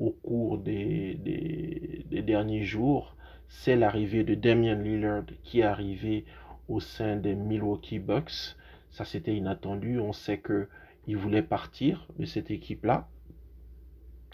au 0.00 0.10
cours 0.10 0.58
des, 0.58 1.14
des, 1.14 2.22
derniers 2.22 2.64
jours. 2.64 3.14
C'est 3.48 3.76
l'arrivée 3.76 4.24
de 4.24 4.34
Damian 4.34 4.80
Lillard 4.80 5.26
qui 5.44 5.60
est 5.60 5.64
arrivé 5.64 6.24
au 6.68 6.80
sein 6.80 7.16
des 7.16 7.36
Milwaukee 7.36 8.00
Bucks. 8.00 8.56
Ça 8.90 9.04
c'était 9.04 9.36
inattendu. 9.36 10.00
On 10.00 10.12
sait 10.12 10.38
que 10.38 10.68
il 11.06 11.16
voulait 11.16 11.42
partir 11.42 12.06
de 12.18 12.24
cette 12.24 12.50
équipe-là 12.50 13.08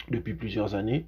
depuis 0.09 0.33
plusieurs 0.33 0.75
années. 0.75 1.05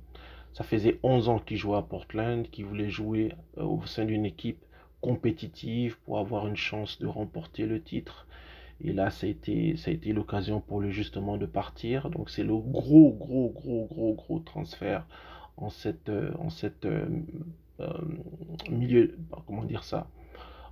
Ça 0.54 0.63
faisait 0.63 0.99
11 1.04 1.30
ans 1.30 1.39
qu'il 1.39 1.58
jouait 1.58 1.78
à 1.78 1.82
Portland, 1.82 2.47
qu'il 2.49 2.65
voulait 2.65 2.89
jouer 2.89 3.34
euh, 3.58 3.63
au 3.63 3.86
sein 3.86 4.06
d'une 4.06 4.26
équipe 4.26 4.63
compétitive 5.02 5.97
pour 6.06 6.19
avoir 6.19 6.47
une 6.47 6.56
chance 6.56 6.99
de 6.99 7.08
remporter 7.08 7.65
le 7.65 7.82
titre. 7.82 8.28
Et 8.84 8.93
là, 8.93 9.10
ça 9.10 9.26
a 9.26 9.30
été, 9.30 9.76
ça 9.78 9.91
l'occasion 10.08 10.62
pour 10.62 10.82
lui 10.82 10.91
justement 10.91 11.38
de 11.38 11.45
partir. 11.45 12.10
Donc 12.10 12.30
c'est 12.30 12.43
le 12.43 12.56
gros, 12.56 13.12
gros, 13.12 13.49
gros, 13.49 13.88
gros, 13.89 14.13
gros 14.13 14.39
transfert 14.39 15.08
en 15.58 15.69
cette, 15.69 16.10
euh, 16.10 16.32
en 16.39 16.49
cette 16.49 16.86
euh, 16.86 17.08
milieu, 18.69 19.17
comment 19.47 19.63
dire 19.63 19.84
ça, 19.84 20.08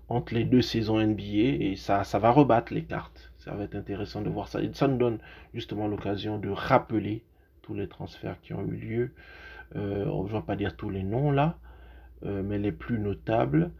entre 0.10 0.34
les 0.34 0.43
deux 0.43 0.62
saisons 0.62 0.99
NBA. 0.99 1.23
Et 1.23 1.75
ça, 1.75 2.04
ça 2.04 2.19
va 2.19 2.32
rebattre 2.32 2.73
les 2.73 2.84
cartes. 2.84 3.31
Ça 3.43 3.54
va 3.54 3.65
être 3.65 3.75
intéressant 3.75 4.21
de 4.21 4.30
voir 4.30 4.47
ça. 4.47 4.62
Et 4.62 4.71
ça 4.73 4.88
nous 4.88 4.97
donne 4.97 5.19
justement 5.54 5.88
l'occasion 5.88 6.38
de 6.39 6.49
rappeler 6.49 7.23
tous 7.62 7.73
les 7.73 7.88
transferts 7.88 8.39
qui 8.41 8.54
ont 8.54 8.63
eu 8.63 8.75
lieu. 8.75 9.12
on 9.75 10.23
ne 10.23 10.30
va 10.30 10.41
pas 10.41 10.56
dire 10.56 10.75
tous 10.75 10.89
les 10.89 11.04
noms 11.04 11.32
là, 11.32 11.58
mais 12.23 12.58
les 12.58 12.71
plus 12.71 12.99
notables. 12.99 13.71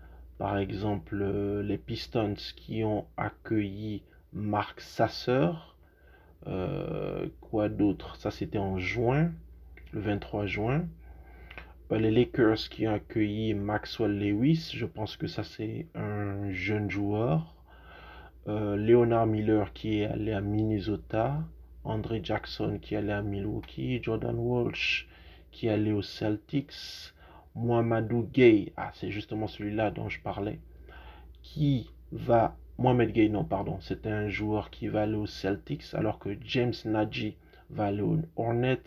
Par 0.42 0.58
exemple, 0.58 1.20
euh, 1.22 1.62
les 1.62 1.78
Pistons 1.78 2.34
qui 2.56 2.84
ont 2.84 3.06
accueilli 3.16 4.02
Mark 4.34 4.82
Sasser. 4.82 5.52
Euh, 6.48 7.28
quoi 7.42 7.70
d'autre? 7.70 8.16
Ça, 8.16 8.32
c'était 8.32 8.58
en 8.58 8.80
juin, 8.80 9.34
le 9.92 10.02
23 10.02 10.48
juin. 10.48 10.88
Euh, 11.92 12.00
les 12.00 12.10
Lakers 12.10 12.58
qui 12.72 12.88
ont 12.88 12.96
accueilli 12.96 13.54
Maxwell 13.54 14.18
Lewis. 14.18 14.72
Je 14.74 14.88
pense 14.88 15.16
que 15.16 15.28
ça, 15.28 15.44
c'est 15.44 15.86
un 15.94 16.52
jeune 16.52 16.90
joueur. 16.90 17.54
Leonard 18.48 19.28
Miller 19.28 19.74
qui 19.74 20.02
est 20.02 20.06
allé 20.06 20.34
à 20.34 20.42
Minnesota. 20.42 21.38
André 21.84 22.22
Jackson 22.24 22.80
qui 22.82 22.96
est 22.96 22.98
allé 22.98 23.12
à 23.12 23.22
Milwaukee. 23.22 24.02
Jordan 24.04 24.36
Walsh 24.38 25.08
qui 25.52 25.68
est 25.68 25.72
allé 25.72 25.92
aux 25.92 26.02
Celtics. 26.02 27.14
Mohamedou 27.56 28.30
Gay, 28.32 28.72
ah, 28.78 28.92
c'est 28.94 29.12
justement 29.12 29.48
celui-là 29.48 29.92
dont 29.92 30.08
je 30.08 30.22
parlais, 30.22 30.60
qui 31.44 31.92
va, 32.12 32.56
Mohamed 32.78 33.12
Gay, 33.12 33.30
non, 33.30 33.44
pardon, 33.44 33.78
c'est 33.82 34.08
un 34.08 34.30
joueur 34.30 34.70
qui 34.70 34.88
va 34.88 35.02
aller 35.02 35.16
aux 35.16 35.28
Celtics, 35.28 35.94
alors 35.94 36.18
que 36.18 36.30
James 36.46 36.74
Nagy 36.86 37.36
va 37.70 37.88
aller 37.88 38.02
aux 38.02 38.20
Hornets. 38.38 38.80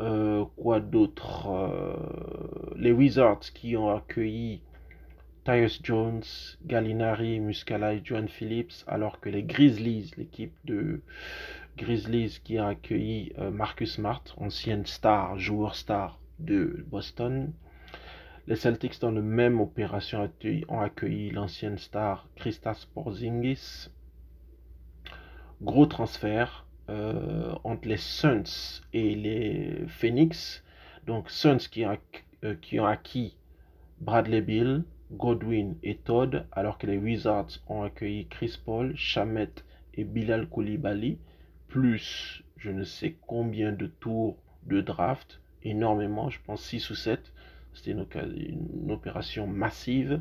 Euh, 0.00 0.46
quoi 0.56 0.80
d'autre 0.80 1.48
Les 2.76 2.90
Wizards 2.90 3.40
qui 3.54 3.76
ont 3.76 3.94
accueilli 3.94 4.62
Tyus 5.44 5.80
Jones, 5.82 6.22
Gallinari, 6.66 7.40
Muscala 7.40 7.94
et 7.94 8.02
John 8.04 8.28
Phillips, 8.28 8.84
alors 8.86 9.20
que 9.20 9.28
les 9.28 9.42
Grizzlies, 9.42 10.12
l'équipe 10.16 10.54
de 10.64 11.00
Grizzlies 11.76 12.40
qui 12.44 12.58
a 12.58 12.68
accueilli 12.68 13.32
Marcus 13.52 13.94
Smart, 13.94 14.22
ancienne 14.36 14.86
star, 14.86 15.38
joueur 15.38 15.74
star 15.74 16.18
de 16.38 16.84
Boston, 16.88 17.52
les 18.50 18.56
Celtics, 18.56 19.00
dans 19.00 19.12
la 19.12 19.20
même 19.20 19.60
opération, 19.60 20.28
ont 20.68 20.80
accueilli 20.80 21.30
l'ancienne 21.30 21.78
star 21.78 22.26
Christas 22.34 22.84
Porzingis. 22.94 23.90
Gros 25.62 25.86
transfert 25.86 26.66
euh, 26.88 27.54
entre 27.62 27.86
les 27.86 27.96
Suns 27.96 28.82
et 28.92 29.14
les 29.14 29.84
Phoenix. 29.86 30.64
Donc, 31.06 31.30
Suns 31.30 31.58
qui, 31.70 31.84
euh, 31.84 32.54
qui 32.60 32.80
ont 32.80 32.86
acquis 32.86 33.36
Bradley 34.00 34.40
Bill, 34.40 34.82
Godwin 35.12 35.76
et 35.82 35.96
Todd, 35.96 36.46
alors 36.52 36.78
que 36.78 36.86
les 36.86 36.98
Wizards 36.98 37.60
ont 37.68 37.82
accueilli 37.82 38.26
Chris 38.28 38.58
Paul, 38.64 38.96
Shamet 38.96 39.50
et 39.94 40.04
Bilal 40.04 40.48
Koulibaly, 40.48 41.18
plus 41.68 42.42
je 42.56 42.70
ne 42.70 42.84
sais 42.84 43.16
combien 43.26 43.72
de 43.72 43.86
tours 43.86 44.36
de 44.66 44.80
draft, 44.80 45.40
énormément, 45.62 46.30
je 46.30 46.38
pense 46.44 46.62
6 46.62 46.90
ou 46.90 46.94
7. 46.94 47.32
C'était 47.72 47.92
une, 47.92 48.90
opération 48.90 49.46
massive. 49.46 50.20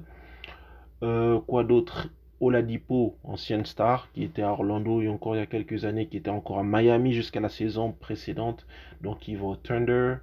Euh, 1.03 1.39
quoi 1.41 1.63
d'autre? 1.63 2.09
Oladipo, 2.41 3.17
ancienne 3.23 3.65
star, 3.65 4.09
qui 4.13 4.23
était 4.23 4.43
à 4.43 4.51
Orlando 4.51 5.01
et 5.01 5.09
encore 5.09 5.35
il 5.35 5.39
y 5.39 5.41
a 5.41 5.45
quelques 5.45 5.83
années, 5.83 6.07
qui 6.07 6.17
était 6.17 6.29
encore 6.29 6.59
à 6.59 6.63
Miami 6.63 7.11
jusqu'à 7.11 7.41
la 7.41 7.49
saison 7.49 7.91
précédente. 7.91 8.65
Donc 9.01 9.27
il 9.27 9.37
va 9.37 9.47
au 9.47 9.55
Thunder. 9.57 10.15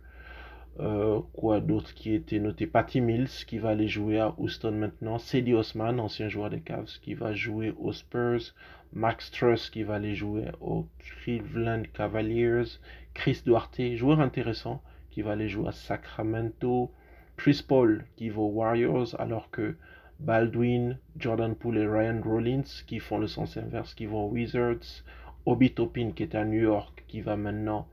Euh, 0.79 1.21
quoi 1.33 1.61
d'autre 1.61 1.95
qui 1.95 2.13
était 2.13 2.39
noté? 2.39 2.67
Patty 2.67 3.01
Mills 3.01 3.45
qui 3.47 3.59
va 3.59 3.71
aller 3.71 3.89
jouer 3.89 4.21
à 4.21 4.35
Houston 4.37 4.73
maintenant. 4.73 5.19
Cedi 5.19 5.55
Osman, 5.55 5.99
ancien 5.99 6.29
joueur 6.29 6.51
des 6.51 6.61
Cavs, 6.61 6.99
qui 7.01 7.15
va 7.15 7.33
jouer 7.33 7.75
aux 7.79 7.93
Spurs. 7.93 8.53
Max 8.93 9.31
Truss 9.31 9.71
qui 9.71 9.83
va 9.83 9.95
aller 9.95 10.15
jouer 10.15 10.45
aux 10.61 10.87
Cleveland 10.99 11.83
Cavaliers. 11.95 12.79
Chris 13.15 13.41
Duarte, 13.45 13.81
joueur 13.95 14.21
intéressant, 14.21 14.83
qui 15.11 15.23
va 15.23 15.33
aller 15.33 15.49
jouer 15.49 15.69
à 15.69 15.73
Sacramento. 15.73 16.91
Chris 17.37 17.65
Paul 17.67 18.05
qui 18.17 18.29
va 18.29 18.41
aux 18.41 18.51
Warriors 18.51 19.19
alors 19.19 19.51
que 19.51 19.77
Baldwin, 20.21 20.99
Jordan 21.19 21.55
Poole 21.55 21.79
et 21.79 21.87
Ryan 21.87 22.21
Rollins 22.23 22.65
qui 22.87 22.99
font 22.99 23.19
le 23.19 23.27
sens 23.27 23.57
inverse 23.57 23.95
qui 23.95 24.07
vont 24.07 24.27
aux 24.27 24.31
Wizards. 24.31 25.05
Obi 25.47 25.73
Topin 25.73 26.13
qui 26.13 26.23
est 26.23 26.35
à 26.35 26.45
New 26.45 26.61
York 26.61 27.05
qui 27.09 27.23
va 27.23 27.37
maintenant 27.37 27.89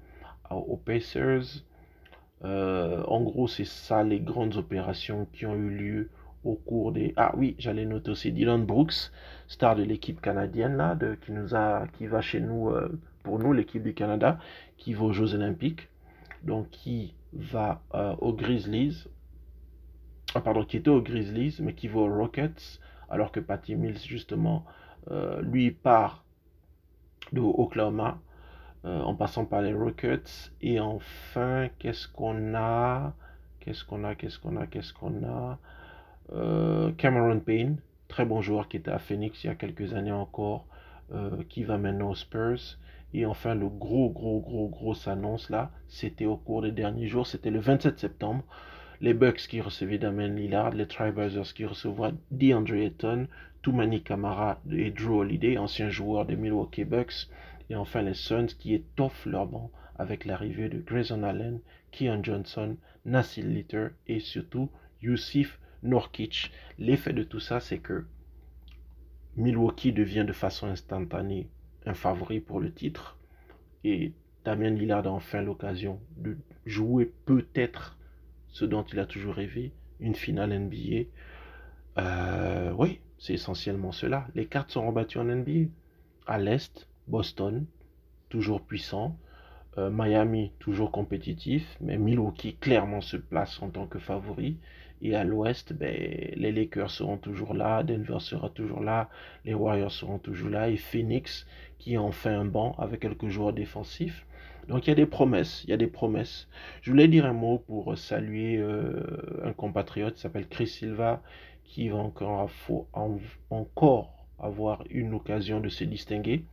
aux 0.50 0.78
Pacers. 0.78 1.64
Euh, 2.44 3.04
en 3.08 3.22
gros, 3.22 3.48
c'est 3.48 3.66
ça 3.66 4.04
les 4.04 4.20
grandes 4.20 4.58
opérations 4.58 5.28
qui 5.32 5.46
ont 5.46 5.56
eu 5.56 5.70
lieu 5.70 6.10
au 6.44 6.56
cours 6.56 6.92
des. 6.92 7.14
Ah 7.16 7.34
oui, 7.38 7.56
j'allais 7.58 7.86
noter 7.86 8.12
aussi 8.12 8.32
Dylan 8.32 8.66
Brooks, 8.66 9.12
star 9.48 9.76
de 9.76 9.84
l'équipe 9.84 10.20
canadienne 10.20 10.76
là, 10.76 10.96
de, 10.96 11.18
qui 11.94 12.08
va 12.08 12.22
chez 12.22 12.42
nous 12.42 12.70
euh, 12.70 13.00
pour 13.24 13.40
nous 13.40 13.54
l'équipe 13.54 13.82
du 13.82 13.94
Canada, 13.94 14.40
qui 14.78 14.94
va 14.94 15.06
aux 15.06 15.14
Jeux 15.14 15.34
Olympiques, 15.36 15.88
donc 16.44 16.70
qui 16.70 17.16
va 17.32 17.82
euh, 17.94 18.14
aux 18.20 18.34
Grizzlies, 18.34 19.08
ah, 20.36 20.42
pardon, 20.42 20.66
qui 20.66 20.78
était 20.78 20.90
aux 20.90 21.02
Grizzlies, 21.02 21.58
mais 21.62 21.74
qui 21.74 21.88
va 21.88 22.02
aux 22.02 22.14
Rockets, 22.14 22.80
alors 23.10 23.32
que 23.32 23.40
Patty 23.40 23.76
Mills, 23.76 24.00
justement, 24.00 24.66
lui 25.42 25.72
part 25.72 26.24
de 27.34 27.42
Oklahoma, 27.42 28.20
euh, 28.86 29.02
en 29.02 29.16
passant 29.16 29.46
par 29.46 29.62
les 29.62 29.74
Rockets. 29.74 30.52
Et 30.62 30.80
enfin, 30.80 31.70
qu'est-ce 31.80 32.08
qu'on 32.08 32.56
a? 32.56 33.14
Qu'est-ce 33.60 33.84
qu'on 33.86 34.04
a? 34.04 34.16
Qu'est-ce 34.16 34.40
qu'on 34.40 34.58
a? 34.58 34.68
Qu'est-ce 34.68 34.94
qu'on 34.94 35.24
a? 35.24 35.58
Euh, 36.34 36.92
Cameron 36.94 37.40
Payne, 37.40 37.78
très 38.08 38.26
bon 38.26 38.42
joueur 38.42 38.68
qui 38.68 38.78
était 38.78 38.92
à 38.92 39.00
Phoenix 39.00 39.44
il 39.44 39.48
y 39.48 39.50
a 39.50 39.56
quelques 39.56 39.94
années 39.94 40.12
encore, 40.12 40.66
qui 41.48 41.64
va 41.64 41.78
maintenant 41.78 42.10
aux 42.10 42.16
Spurs. 42.16 42.78
Et 43.14 43.26
enfin, 43.28 43.54
le 43.54 43.70
gros, 43.70 44.10
gros, 44.10 44.40
gros, 44.40 44.68
gros 44.68 45.08
annonce 45.08 45.50
là, 45.52 45.70
c'était 45.88 46.26
au 46.26 46.36
cours 46.36 46.64
des 46.64 46.72
derniers 46.72 47.08
jours, 47.08 47.28
c'était 47.28 47.52
le 47.52 47.60
27 47.60 48.00
septembre. 48.00 48.44
Les 49.02 49.14
Bucks 49.14 49.48
qui 49.48 49.62
recevaient 49.62 50.00
Damien 50.00 50.30
Lillard, 50.30 50.72
les 50.72 50.88
Trailblazers 50.88 51.54
qui 51.54 51.66
recevaient 51.66 52.14
DeAndre 52.32 52.74
Ayton, 52.74 53.28
Toumani 53.62 54.02
Kamara 54.02 54.60
et 54.72 54.92
Drew 54.92 55.20
Holiday, 55.20 55.58
anciens 55.58 55.90
joueurs 55.90 56.26
des 56.26 56.36
Milwaukee 56.36 56.86
Bucks, 56.86 57.30
et 57.74 57.76
enfin 57.76 58.04
les 58.04 58.14
Suns 58.14 58.46
qui 58.60 58.76
étoffent 58.76 59.26
leur 59.26 59.48
banc 59.48 59.72
avec 59.96 60.26
l'arrivée 60.26 60.70
de 60.70 60.80
Grayson 60.80 61.24
Allen, 61.24 61.60
Keon 61.92 62.24
Johnson, 62.24 62.78
Nassil 63.04 63.52
Litter 63.52 63.88
et 64.08 64.20
surtout 64.20 64.70
Yusuf 65.02 65.60
Norkic. 65.82 66.52
L'effet 66.78 67.14
de 67.14 67.24
tout 67.24 67.40
ça, 67.40 67.60
c'est 67.60 67.80
que 67.80 68.06
Milwaukee 69.38 69.92
devient 69.92 70.24
de 70.26 70.34
façon 70.34 70.68
instantanée 70.68 71.50
un 71.88 71.96
favori 71.96 72.40
pour 72.40 72.60
le 72.60 72.72
titre 72.72 73.18
et 73.84 74.14
Damien 74.46 74.70
Lillard 74.70 75.08
a 75.08 75.10
enfin 75.10 75.42
l'occasion 75.42 76.00
de 76.18 76.38
jouer 76.68 77.12
peut-être 77.26 77.98
ce 78.50 78.66
dont 78.66 78.84
il 78.84 79.00
a 79.00 79.08
toujours 79.08 79.34
rêvé, 79.34 79.74
une 80.00 80.14
finale 80.14 80.58
NBA. 80.58 81.08
Euh, 81.98 82.72
oui, 82.78 83.00
c'est 83.18 83.34
essentiellement 83.34 83.92
cela. 83.92 84.28
Les 84.36 84.46
cartes 84.46 84.70
sont 84.70 84.86
rebattues 84.86 85.18
en 85.18 85.26
NBA. 85.26 85.72
À 86.28 86.38
l'Est, 86.38 86.88
Boston, 87.08 87.66
toujours 88.30 88.62
puissant. 88.62 89.18
Euh, 89.78 89.90
Miami, 89.92 90.52
toujours 90.60 90.92
compétitif. 90.92 91.78
Mais 91.82 91.98
Milwaukee, 91.98 92.56
clairement, 92.56 93.02
se 93.02 93.18
place 93.18 93.62
en 93.62 93.70
tant 93.70 93.88
que 93.88 94.00
favori. 94.00 94.58
Et 95.02 95.16
à 95.16 95.24
l'Ouest, 95.24 95.74
ben, 95.74 95.94
les 96.36 96.52
Lakers 96.52 96.92
seront 96.92 97.18
toujours 97.18 97.54
là. 97.54 97.84
Denver 97.84 98.20
sera 98.20 98.50
toujours 98.50 98.82
là. 98.82 99.10
Les 99.46 99.54
Warriors 99.54 99.92
seront 99.92 100.20
toujours 100.20 100.50
là. 100.50 100.70
Et 100.70 100.78
Phoenix, 100.78 101.46
qui 101.78 101.98
en 101.98 102.12
fait 102.12 102.30
un 102.30 102.46
banc 102.46 102.76
avec 102.78 103.02
quelques 103.02 103.28
joueurs 103.28 103.54
défensifs. 103.54 104.26
Donc 104.68 104.88
il 104.88 104.92
y 104.92 104.94
a 104.94 104.96
des 104.96 105.06
promesses, 105.06 105.64
il 105.66 105.72
y 105.72 105.74
a 105.74 105.78
des 105.78 105.88
promesses. 105.88 106.48
Je 106.82 106.92
voulais 106.92 107.10
dire 107.10 107.26
un 107.26 107.34
mot 107.34 107.58
pour 107.58 107.98
saluer 107.98 108.58
euh, 108.58 109.42
un 109.44 109.52
compatriote 109.52 110.16
qui 110.16 110.22
s'appelle 110.22 110.48
Chris 110.48 110.68
Silva, 110.68 111.22
qui 111.66 111.90
va 111.90 111.98
encore 113.50 114.26
avoir 114.40 114.84
une 114.90 115.14
occasion 115.14 115.60
de 115.60 115.70
se 115.70 115.84
distinguer, 115.84 116.46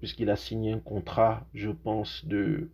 puisqu'il 0.00 0.30
a 0.30 0.36
signé 0.36 0.72
un 0.72 0.80
contrat, 0.80 1.46
je 1.54 1.70
pense, 1.70 2.24
de 2.26 2.68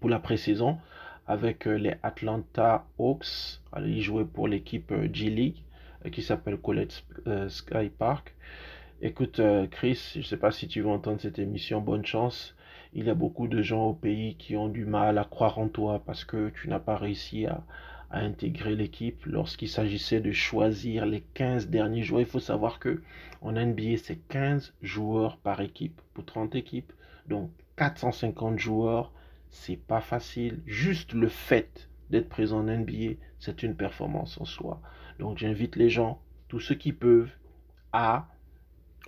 pour 0.00 0.10
la 0.10 0.18
pré-saison 0.18 0.78
avec 1.26 1.66
euh, 1.66 1.76
les 1.76 1.94
Atlanta 2.02 2.86
Hawks. 2.98 3.60
il 3.78 4.00
jouait 4.02 4.24
pour 4.24 4.48
l'équipe 4.48 4.92
euh, 4.92 5.08
G-League 5.12 5.62
qui 6.12 6.22
s'appelle 6.22 6.56
Colette 6.56 7.04
Sky 7.48 7.90
Park. 7.90 8.34
Écoute, 9.02 9.38
Chris, 9.70 10.12
je 10.14 10.20
ne 10.20 10.24
sais 10.24 10.38
pas 10.38 10.50
si 10.50 10.66
tu 10.66 10.80
veux 10.80 10.88
entendre 10.88 11.20
cette 11.20 11.38
émission, 11.38 11.82
bonne 11.82 12.06
chance. 12.06 12.54
Il 12.94 13.04
y 13.04 13.10
a 13.10 13.14
beaucoup 13.14 13.48
de 13.48 13.60
gens 13.60 13.88
au 13.88 13.92
pays 13.92 14.34
qui 14.36 14.56
ont 14.56 14.68
du 14.68 14.86
mal 14.86 15.18
à 15.18 15.24
croire 15.24 15.58
en 15.58 15.68
toi 15.68 16.02
parce 16.06 16.24
que 16.24 16.48
tu 16.50 16.68
n'as 16.70 16.78
pas 16.78 16.96
réussi 16.96 17.44
à, 17.44 17.62
intégrer 18.10 18.74
l'équipe 18.74 19.24
lorsqu'il 19.26 19.68
s'agissait 19.68 20.20
de 20.20 20.32
choisir 20.32 21.06
les 21.06 21.20
15 21.34 21.68
derniers 21.68 22.02
joueurs. 22.02 22.20
Il 22.20 22.26
faut 22.26 22.40
savoir 22.40 22.78
que 22.78 23.02
en 23.40 23.52
NBA, 23.52 23.96
c'est 24.02 24.18
15 24.28 24.74
joueurs 24.82 25.38
par 25.38 25.60
équipe 25.60 26.00
pour 26.14 26.24
30 26.24 26.54
équipes. 26.56 26.92
Donc 27.28 27.50
450 27.76 28.58
joueurs, 28.58 29.12
c'est 29.50 29.76
pas 29.76 30.00
facile. 30.00 30.60
Juste 30.66 31.12
le 31.12 31.28
fait 31.28 31.88
d'être 32.10 32.28
présent 32.28 32.58
en 32.58 32.64
NBA, 32.64 33.14
c'est 33.38 33.62
une 33.62 33.76
performance 33.76 34.40
en 34.40 34.44
soi. 34.44 34.80
Donc 35.18 35.38
j'invite 35.38 35.76
les 35.76 35.90
gens, 35.90 36.20
tous 36.48 36.60
ceux 36.60 36.74
qui 36.74 36.92
peuvent, 36.92 37.30
à 37.92 38.28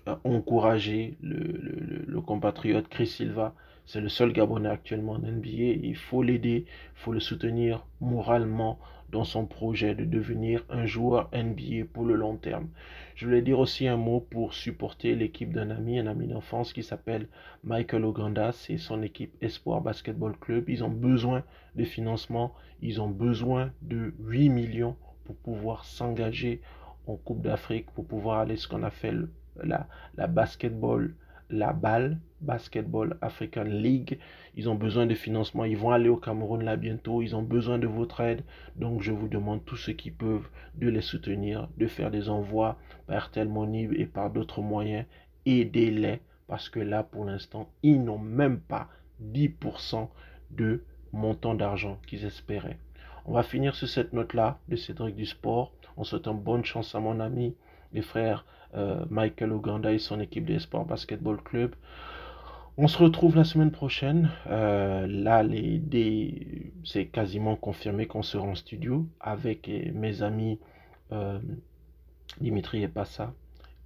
euh, 0.09 0.17
encourager 0.25 1.17
le, 1.21 2.05
le 2.07 2.21
compatriote 2.21 2.89
Chris 2.89 3.07
Silva 3.07 3.55
c'est 3.87 4.01
le 4.01 4.09
seul 4.09 4.33
Gabonais 4.33 4.69
actuellement 4.69 5.13
en 5.15 5.19
NBA. 5.19 5.79
Il 5.83 5.97
faut 5.97 6.23
l'aider, 6.23 6.65
il 6.67 7.01
faut 7.01 7.13
le 7.13 7.21
soutenir 7.21 7.85
moralement 8.01 8.79
dans 9.11 9.25
son 9.25 9.45
projet 9.45 9.95
de 9.95 10.05
devenir 10.05 10.65
un 10.71 10.87
joueur 10.87 11.29
NBA 11.35 11.85
pour 11.93 12.07
le 12.07 12.15
long 12.15 12.37
terme. 12.37 12.69
Je 13.15 13.27
voulais 13.27 13.43
dire 13.43 13.59
aussi 13.59 13.87
un 13.87 13.99
mot 13.99 14.21
pour 14.21 14.55
supporter 14.55 15.15
l'équipe 15.15 15.53
d'un 15.53 15.71
ami, 15.71 15.99
un 15.99 16.07
ami 16.07 16.27
d'enfance 16.27 16.73
qui 16.73 16.83
s'appelle 16.83 17.29
Michael 17.63 18.07
Oganda. 18.07 18.53
C'est 18.53 18.79
son 18.79 19.03
équipe 19.03 19.35
Espoir 19.43 19.83
Basketball 19.83 20.35
Club. 20.39 20.71
Ils 20.71 20.83
ont 20.83 20.89
besoin 20.89 21.45
de 21.77 21.85
financement. 21.85 22.55
Ils 22.81 23.03
ont 23.03 23.11
besoin 23.11 23.71
de 23.83 24.15
8 24.21 24.49
millions 24.49 24.97
pour 25.25 25.37
pouvoir 25.37 25.85
s'engager 25.85 26.63
en 27.07 27.17
Coupe 27.17 27.43
d'Afrique, 27.43 27.91
pour 27.91 28.07
pouvoir 28.07 28.41
aller 28.41 28.57
ce 28.57 28.67
qu'on 28.67 28.83
appelle 28.83 29.29
la, 29.63 29.87
la 30.17 30.27
basketball 30.27 31.15
la 31.53 31.73
balle 31.73 32.19
Basketball 32.41 33.17
African 33.21 33.65
League. 33.65 34.19
Ils 34.57 34.69
ont 34.69 34.75
besoin 34.75 35.07
de 35.07 35.15
financement. 35.15 35.65
Ils 35.65 35.77
vont 35.77 35.91
aller 35.91 36.09
au 36.09 36.17
Cameroun 36.17 36.65
là 36.65 36.77
bientôt. 36.77 37.23
Ils 37.23 37.37
ont 37.37 37.43
besoin 37.43 37.79
de 37.79 37.87
votre 37.87 38.21
aide. 38.21 38.43
Donc 38.77 39.03
je 39.03 39.13
vous 39.13 39.29
demande 39.29 39.65
tous 39.65 39.77
ceux 39.77 39.93
qui 39.93 40.11
peuvent 40.11 40.49
de 40.75 40.89
les 40.89 41.03
soutenir, 41.03 41.69
de 41.77 41.87
faire 41.87 42.11
des 42.11 42.29
envois 42.29 42.77
par 43.07 43.31
tel 43.31 43.49
Money 43.49 43.89
et 43.95 44.07
par 44.07 44.31
d'autres 44.31 44.63
moyens. 44.63 45.07
Aidez-les 45.47 46.21
parce 46.49 46.69
que 46.69 46.81
là 46.81 47.03
pour 47.03 47.25
l'instant 47.25 47.71
ils 47.83 48.03
n'ont 48.03 48.19
même 48.19 48.59
pas 48.59 48.89
10% 49.23 50.09
de 50.51 50.83
montant 51.13 51.55
d'argent 51.55 51.99
qu'ils 52.07 52.25
espéraient. 52.25 52.79
On 53.25 53.33
va 53.35 53.43
finir 53.43 53.77
sur 53.77 53.89
cette 53.89 54.13
note-là 54.13 54.59
de 54.69 54.77
Cédric 54.77 55.15
du 55.15 55.27
Sport. 55.27 55.73
On 55.97 56.05
souhaite 56.05 56.27
une 56.27 56.41
bonne 56.41 56.65
chance 56.65 56.95
à 56.95 57.01
mon 57.01 57.21
ami 57.21 57.55
et 57.95 58.03
frère 58.03 58.45
euh, 58.75 59.05
Michael 59.11 59.53
Oganda 59.53 59.93
et 59.93 59.99
son 59.99 60.21
équipe 60.21 60.47
de 60.47 60.59
Sport 60.59 60.87
Basketball 60.87 61.43
Club. 61.43 61.75
On 62.79 62.89
se 62.89 62.97
retrouve 62.97 63.37
la 63.37 63.45
semaine 63.45 63.71
prochaine. 63.71 64.31
Euh, 64.47 65.07
là, 65.07 65.43
les, 65.43 66.73
c'est 66.85 67.07
quasiment 67.07 67.55
confirmé 67.55 68.07
qu'on 68.07 68.23
sera 68.23 68.45
en 68.45 68.55
studio 68.55 69.07
avec 69.21 69.69
mes 69.93 70.23
amis 70.23 70.59
euh, 71.13 71.39
Dimitri 72.41 72.83
et 72.83 72.89
Passa 72.89 73.35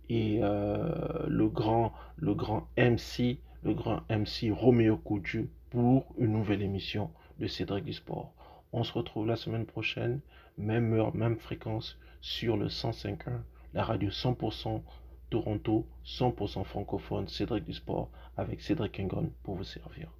et 0.08 0.38
le 0.38 1.48
grand, 1.48 1.92
le 2.16 2.32
grand 2.34 2.68
MC, 2.78 3.38
le 3.64 3.74
grand 3.74 4.02
MC 4.08 4.52
Roméo 4.52 4.96
Kouju 4.98 5.50
pour 5.70 6.14
une 6.16 6.32
nouvelle 6.32 6.62
émission 6.62 7.10
de 7.40 7.48
Cédric 7.48 7.84
du 7.84 7.92
Sport. 7.92 8.32
On 8.72 8.84
se 8.84 8.92
retrouve 8.92 9.26
la 9.26 9.34
semaine 9.34 9.66
prochaine, 9.66 10.20
même 10.58 10.92
heure, 10.92 11.12
même 11.16 11.38
fréquence, 11.38 11.98
sur 12.20 12.56
le 12.56 12.68
105.1, 12.68 13.40
la 13.76 13.84
radio 13.84 14.08
100% 14.08 14.80
Toronto, 15.28 15.86
100% 16.06 16.64
francophone, 16.64 17.28
Cédric 17.28 17.64
du 17.64 17.74
Sport, 17.74 18.08
avec 18.38 18.62
Cédric 18.62 18.98
Engon 19.00 19.30
pour 19.42 19.56
vous 19.56 19.64
servir. 19.64 20.10